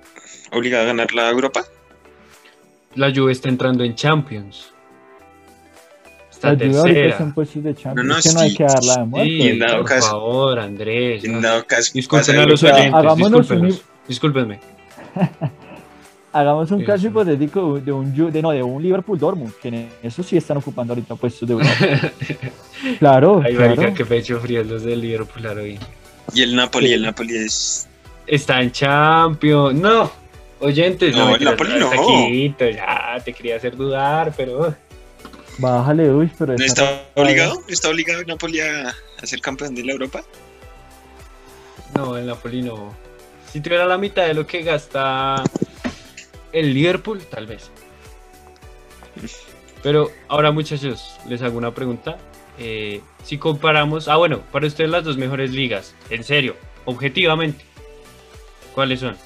obligada 0.52 0.82
a 0.82 0.86
ganar 0.88 1.12
la 1.14 1.30
Europa? 1.30 1.64
La 2.94 3.12
Juve 3.14 3.32
está 3.32 3.48
entrando 3.48 3.84
en 3.84 3.94
Champions. 3.94 4.72
Está 6.40 6.52
la 6.52 6.56
tercera. 6.56 7.18
En 7.18 7.62
de 7.62 7.74
Champions. 7.74 7.96
No, 7.96 8.02
no, 8.02 8.18
es 8.18 8.26
que 8.26 8.32
no 8.32 8.40
hay 8.40 8.54
que 8.54 8.64
darla 8.64 8.96
de 8.96 9.04
muerte. 9.04 9.52
Sí, 9.52 9.60
por 9.60 9.84
caso, 9.84 10.10
favor, 10.10 10.58
Andrés. 10.58 11.22
En 11.24 11.42
dado 11.42 11.66
caso, 11.66 11.90
disculpen 11.92 12.36
a 12.38 12.46
los 12.46 12.62
oyentes, 12.62 13.16
discúlpenos, 13.16 13.82
discúlpenme. 14.08 14.60
Hagamos 16.32 16.70
un 16.70 16.82
caso 16.82 17.08
hipotético 17.08 17.78
de 17.78 17.92
un, 17.92 18.32
de, 18.32 18.40
no, 18.40 18.52
de 18.52 18.62
un 18.62 18.82
Liverpool 18.82 19.18
Dortmund, 19.18 19.52
que 19.60 19.68
en 19.68 19.88
eso 20.02 20.22
sí 20.22 20.38
están 20.38 20.56
ocupando 20.56 20.94
ahorita 20.94 21.14
puestos 21.16 21.46
de 21.46 21.52
Europa. 21.52 21.74
claro. 22.98 23.42
Ay, 23.44 23.54
claro. 23.54 23.92
qué 23.94 24.06
pecho 24.06 24.40
frío 24.40 24.64
los 24.64 24.82
del 24.82 25.02
Liverpool 25.02 25.44
hoy. 25.44 25.78
Y 26.32 26.40
el 26.40 26.56
Napoli, 26.56 26.94
el 26.94 27.02
Napoli 27.02 27.36
es. 27.36 27.86
Está 28.26 28.62
en 28.62 28.72
Champions. 28.72 29.78
No, 29.78 30.10
Oyentes, 30.60 31.14
no, 31.14 31.36
no 31.36 31.38
Napoli 31.38 31.78
no. 31.78 31.90
ya 32.70 33.22
te 33.22 33.32
quería 33.34 33.56
hacer 33.56 33.76
dudar, 33.76 34.32
pero. 34.34 34.74
Bájale, 35.60 36.10
uy, 36.10 36.30
pero. 36.38 36.56
¿No 36.56 36.64
está 36.64 37.04
obligado? 37.14 37.62
¿Está 37.68 37.90
obligado 37.90 38.24
Napoli 38.24 38.60
a, 38.60 38.94
ser 39.22 39.40
campeón 39.40 39.74
de 39.74 39.84
la 39.84 39.92
Europa? 39.92 40.24
No, 41.94 42.16
el 42.16 42.26
Napoli 42.26 42.62
no. 42.62 42.94
Si 43.52 43.60
tuviera 43.60 43.84
la 43.84 43.98
mitad 43.98 44.26
de 44.26 44.32
lo 44.32 44.46
que 44.46 44.62
gasta 44.62 45.42
el 46.52 46.72
Liverpool, 46.72 47.20
tal 47.24 47.46
vez. 47.46 47.70
Pero 49.82 50.10
ahora, 50.28 50.50
muchachos, 50.50 51.18
les 51.28 51.42
hago 51.42 51.58
una 51.58 51.74
pregunta. 51.74 52.16
Eh, 52.58 53.02
si 53.22 53.36
comparamos. 53.36 54.08
Ah, 54.08 54.16
bueno, 54.16 54.40
para 54.52 54.66
ustedes 54.66 54.88
las 54.88 55.04
dos 55.04 55.18
mejores 55.18 55.50
ligas, 55.50 55.94
en 56.08 56.24
serio, 56.24 56.56
objetivamente, 56.86 57.62
¿cuáles 58.74 59.00
son? 59.00 59.16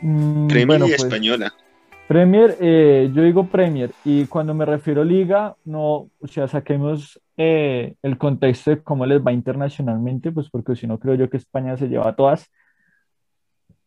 Mm, 0.00 0.48
Premier 0.48 0.66
bueno, 0.66 0.86
y 0.86 0.90
pues, 0.90 1.04
española. 1.04 1.54
Premier, 2.10 2.56
eh, 2.58 3.08
yo 3.14 3.22
digo 3.22 3.46
Premier, 3.46 3.92
y 4.04 4.26
cuando 4.26 4.52
me 4.52 4.64
refiero 4.64 5.02
a 5.02 5.04
liga, 5.04 5.54
no, 5.64 6.08
o 6.20 6.26
sea, 6.26 6.48
saquemos 6.48 7.20
eh, 7.36 7.94
el 8.02 8.18
contexto 8.18 8.72
de 8.72 8.82
cómo 8.82 9.06
les 9.06 9.24
va 9.24 9.30
internacionalmente, 9.30 10.32
pues 10.32 10.50
porque 10.50 10.74
si 10.74 10.88
no 10.88 10.98
creo 10.98 11.14
yo 11.14 11.30
que 11.30 11.36
España 11.36 11.76
se 11.76 11.86
lleva 11.88 12.08
a 12.08 12.16
todas, 12.16 12.50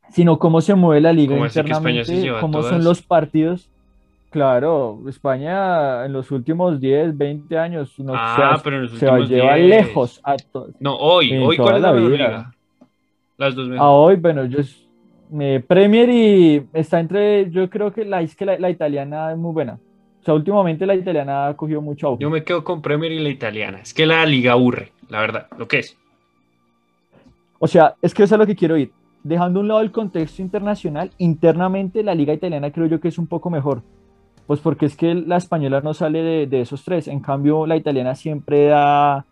sino 0.09 0.39
cómo 0.39 0.61
se 0.61 0.73
mueve 0.73 1.01
la 1.01 1.11
liga 1.11 1.33
¿Cómo 1.35 1.43
así 1.43 1.61
que 1.61 1.69
España 1.69 2.05
se 2.05 2.13
internamente, 2.13 2.21
lleva 2.21 2.39
cómo 2.39 2.63
son 2.63 2.85
los 2.85 3.01
partidos. 3.01 3.69
Claro, 4.29 5.01
España 5.09 6.05
en 6.05 6.13
los 6.13 6.31
últimos 6.31 6.79
10, 6.79 7.17
20 7.17 7.57
años 7.57 7.99
no, 7.99 8.13
Ah, 8.15 8.55
se, 8.55 8.63
pero 8.63 8.77
en 8.77 8.81
los 8.83 8.91
se 8.93 9.05
va 9.05 9.17
a 9.17 9.19
últimos 9.19 9.37
llevar 9.41 9.59
10. 9.59 9.69
lejos 9.69 10.21
a. 10.23 10.37
No, 10.79 10.95
hoy, 10.95 11.37
hoy 11.39 11.57
¿cuál 11.57 11.75
es 11.75 11.81
la 11.81 11.91
la 11.91 11.99
liga? 11.99 12.53
Las 13.37 13.53
dos 13.53 13.67
mejores. 13.67 13.91
hoy, 13.91 14.15
bueno, 14.15 14.45
yo 14.45 14.59
me 15.29 15.59
Premier 15.59 16.09
y 16.09 16.67
está 16.73 16.99
entre, 16.99 17.49
yo 17.49 17.69
creo 17.69 17.91
que 17.91 18.05
la, 18.05 18.21
es 18.21 18.35
que 18.35 18.45
la, 18.45 18.59
la 18.59 18.69
italiana 18.69 19.31
es 19.31 19.37
muy 19.37 19.53
buena. 19.53 19.79
O 20.21 20.25
sea, 20.25 20.33
últimamente 20.35 20.85
la 20.85 20.95
italiana 20.95 21.47
ha 21.47 21.57
cogido 21.57 21.81
mucho 21.81 22.07
auge. 22.07 22.21
Yo 22.21 22.29
me 22.29 22.43
quedo 22.43 22.63
con 22.63 22.81
Premier 22.81 23.11
y 23.11 23.19
la 23.19 23.29
italiana. 23.29 23.79
Es 23.81 23.93
que 23.93 24.05
la 24.05 24.25
liga 24.25 24.53
aburre, 24.53 24.93
la 25.09 25.19
verdad, 25.19 25.47
lo 25.57 25.67
que 25.67 25.79
es. 25.79 25.97
O 27.59 27.67
sea, 27.67 27.95
es 28.01 28.13
que 28.13 28.23
eso 28.23 28.35
es 28.35 28.39
a 28.39 28.41
lo 28.41 28.47
que 28.47 28.55
quiero 28.55 28.77
ir. 28.77 28.91
Dejando 29.23 29.59
a 29.59 29.61
un 29.61 29.67
lado 29.67 29.81
el 29.81 29.91
contexto 29.91 30.41
internacional, 30.41 31.11
internamente 31.17 32.03
la 32.03 32.15
liga 32.15 32.33
italiana 32.33 32.71
creo 32.71 32.87
yo 32.87 32.99
que 32.99 33.09
es 33.09 33.17
un 33.17 33.27
poco 33.27 33.49
mejor. 33.49 33.81
Pues 34.47 34.59
porque 34.59 34.85
es 34.85 34.95
que 34.95 35.13
la 35.13 35.37
española 35.37 35.81
no 35.81 35.93
sale 35.93 36.21
de, 36.21 36.47
de 36.47 36.61
esos 36.61 36.83
tres. 36.83 37.07
En 37.07 37.19
cambio, 37.19 37.65
la 37.65 37.75
italiana 37.75 38.15
siempre 38.15 38.65
da, 38.65 39.25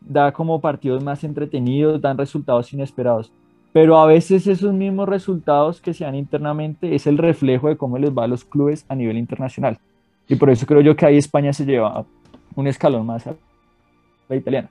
da 0.00 0.32
como 0.32 0.60
partidos 0.60 1.02
más 1.02 1.24
entretenidos, 1.24 2.00
dan 2.00 2.18
resultados 2.18 2.72
inesperados. 2.72 3.32
Pero 3.76 3.98
a 3.98 4.06
veces 4.06 4.46
esos 4.46 4.72
mismos 4.72 5.06
resultados 5.06 5.82
que 5.82 5.92
se 5.92 6.04
dan 6.04 6.14
internamente 6.14 6.94
es 6.94 7.06
el 7.06 7.18
reflejo 7.18 7.68
de 7.68 7.76
cómo 7.76 7.98
les 7.98 8.10
va 8.10 8.24
a 8.24 8.26
los 8.26 8.42
clubes 8.42 8.86
a 8.88 8.94
nivel 8.94 9.18
internacional. 9.18 9.76
Y 10.26 10.36
por 10.36 10.48
eso 10.48 10.64
creo 10.64 10.80
yo 10.80 10.96
que 10.96 11.04
ahí 11.04 11.18
España 11.18 11.52
se 11.52 11.66
lleva 11.66 12.06
un 12.54 12.66
escalón 12.68 13.04
más 13.04 13.26
a 13.26 13.34
la 14.30 14.36
italiana. 14.36 14.70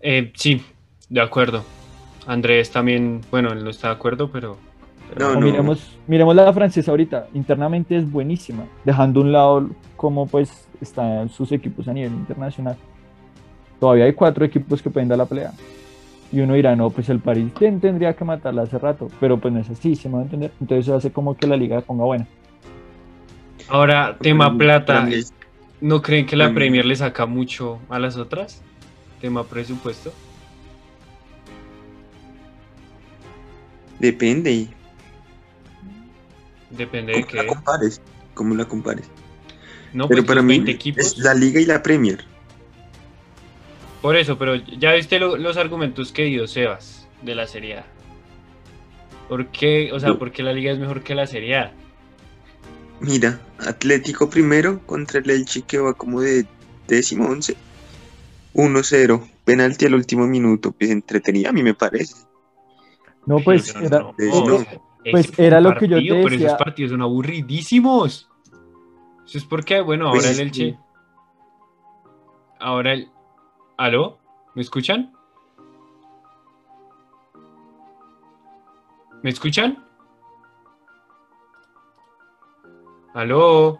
Eh, 0.00 0.32
sí, 0.34 0.62
de 1.10 1.20
acuerdo. 1.20 1.62
Andrés 2.26 2.70
también, 2.70 3.20
bueno, 3.30 3.52
él 3.52 3.62
no 3.62 3.68
está 3.68 3.88
de 3.88 3.94
acuerdo, 3.96 4.30
pero... 4.32 4.56
pero- 5.12 5.34
No, 5.34 5.38
miremos, 5.42 5.98
miremos 6.06 6.34
la 6.34 6.50
francesa 6.54 6.90
ahorita, 6.90 7.26
internamente 7.34 7.98
es 7.98 8.10
buenísima, 8.10 8.64
dejando 8.82 9.20
a 9.20 9.24
un 9.24 9.32
lado 9.32 9.70
cómo 9.94 10.26
pues 10.26 10.66
están 10.80 11.28
sus 11.28 11.52
equipos 11.52 11.86
a 11.86 11.92
nivel 11.92 12.12
internacional. 12.14 12.78
Todavía 13.78 14.06
hay 14.06 14.14
cuatro 14.14 14.42
equipos 14.42 14.80
que 14.80 14.88
pueden 14.88 15.10
dar 15.10 15.18
la 15.18 15.26
pelea. 15.26 15.52
Y 16.32 16.40
uno 16.40 16.54
dirá, 16.54 16.74
no, 16.74 16.90
pues 16.90 17.08
el 17.08 17.20
París 17.20 17.52
ten- 17.58 17.80
tendría 17.80 18.14
que 18.14 18.24
matarla 18.24 18.62
hace 18.62 18.78
rato, 18.78 19.08
pero 19.20 19.38
pues 19.38 19.54
no 19.54 19.60
es 19.60 19.70
así, 19.70 19.94
se 19.94 20.08
me 20.08 20.16
va 20.16 20.20
a 20.20 20.24
entender. 20.24 20.52
Entonces 20.60 20.86
eso 20.86 20.96
hace 20.96 21.12
como 21.12 21.36
que 21.36 21.46
la 21.46 21.56
liga 21.56 21.80
ponga 21.80 22.04
buena. 22.04 22.26
Ahora, 23.68 24.16
tema 24.20 24.56
plata. 24.56 25.08
¿No 25.80 26.00
creen 26.02 26.26
que 26.26 26.36
la 26.36 26.52
Premier 26.54 26.84
le 26.86 26.96
saca 26.96 27.26
mucho 27.26 27.78
a 27.88 27.98
las 27.98 28.16
otras? 28.16 28.62
Tema 29.20 29.44
presupuesto. 29.44 30.12
Depende. 33.98 34.68
Depende 36.70 37.12
de 37.12 37.22
¿Cómo 37.22 37.34
la 37.36 37.42
qué. 37.42 37.48
compares? 37.48 38.00
¿Cómo 38.34 38.54
la 38.54 38.64
compares? 38.66 39.08
No, 39.92 40.08
Pero 40.08 40.20
pues 40.22 40.28
para 40.28 40.42
mí 40.42 40.48
20 40.54 40.70
equipos. 40.72 41.06
es 41.06 41.18
la 41.18 41.32
Liga 41.34 41.60
y 41.60 41.64
la 41.66 41.82
Premier. 41.82 42.24
Por 44.02 44.16
eso, 44.16 44.38
pero 44.38 44.54
ya 44.56 44.92
viste 44.92 45.18
lo- 45.18 45.36
los 45.36 45.56
argumentos 45.56 46.12
que 46.12 46.24
dio 46.24 46.46
Sebas 46.46 47.08
de 47.22 47.34
la 47.34 47.46
Serie 47.46 47.78
A. 47.78 47.86
¿Por 49.28 49.48
qué? 49.48 49.90
O 49.92 49.98
sea, 49.98 50.10
No. 50.10 50.18
¿por 50.18 50.30
qué 50.30 50.42
la 50.42 50.52
liga 50.52 50.72
es 50.72 50.78
mejor 50.78 51.02
que 51.02 51.14
la 51.14 51.26
Serie 51.26 51.56
A? 51.56 51.72
Mira, 53.00 53.40
Atlético 53.58 54.30
primero 54.30 54.80
contra 54.86 55.18
el 55.20 55.28
Elche 55.28 55.62
que 55.62 55.78
va 55.78 55.94
como 55.94 56.20
de 56.20 56.46
décimo 56.86 57.26
once. 57.28 57.56
1-0. 58.54 59.22
Penalti 59.44 59.86
al 59.86 59.94
último 59.94 60.26
minuto. 60.26 60.72
Pues 60.72 60.90
entretenida 60.90 61.50
a 61.50 61.52
mí 61.52 61.62
me 61.62 61.74
parece. 61.74 62.14
No, 63.26 63.38
pues 63.40 63.74
era, 63.74 63.98
no, 64.00 64.14
Pues 64.16 64.28
no, 64.30 64.64
pues 65.10 65.38
era 65.38 65.60
lo 65.60 65.74
que 65.76 65.88
yo 65.88 65.96
te 65.96 66.02
partido, 66.02 66.16
Pero 66.16 66.30
decía. 66.30 66.46
esos 66.48 66.58
partidos 66.58 66.90
son 66.92 67.02
aburridísimos. 67.02 68.28
Eso 69.26 69.38
es 69.38 69.44
porque, 69.44 69.80
bueno, 69.80 70.10
Pues 70.12 70.24
ahora 70.26 70.30
el 70.42 70.50
que- 70.52 70.62
Elche. 70.62 70.78
Ahora 72.60 72.92
el. 72.94 73.08
¿Aló? 73.76 74.18
¿Me 74.54 74.62
escuchan? 74.62 75.12
¿Me 79.22 79.30
escuchan? 79.30 79.84
¿Aló? 83.12 83.78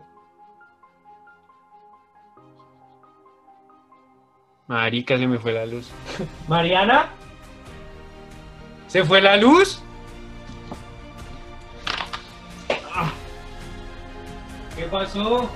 Marica, 4.67 5.17
se 5.17 5.27
me 5.27 5.39
fue 5.39 5.53
la 5.53 5.65
luz. 5.65 5.91
¿Mariana? 6.49 7.09
¿Se 8.89 9.03
fue 9.03 9.23
la 9.23 9.37
luz? 9.39 9.81
Ah. 12.93 13.11
¿Qué 14.77 14.85
pasó? 14.85 15.49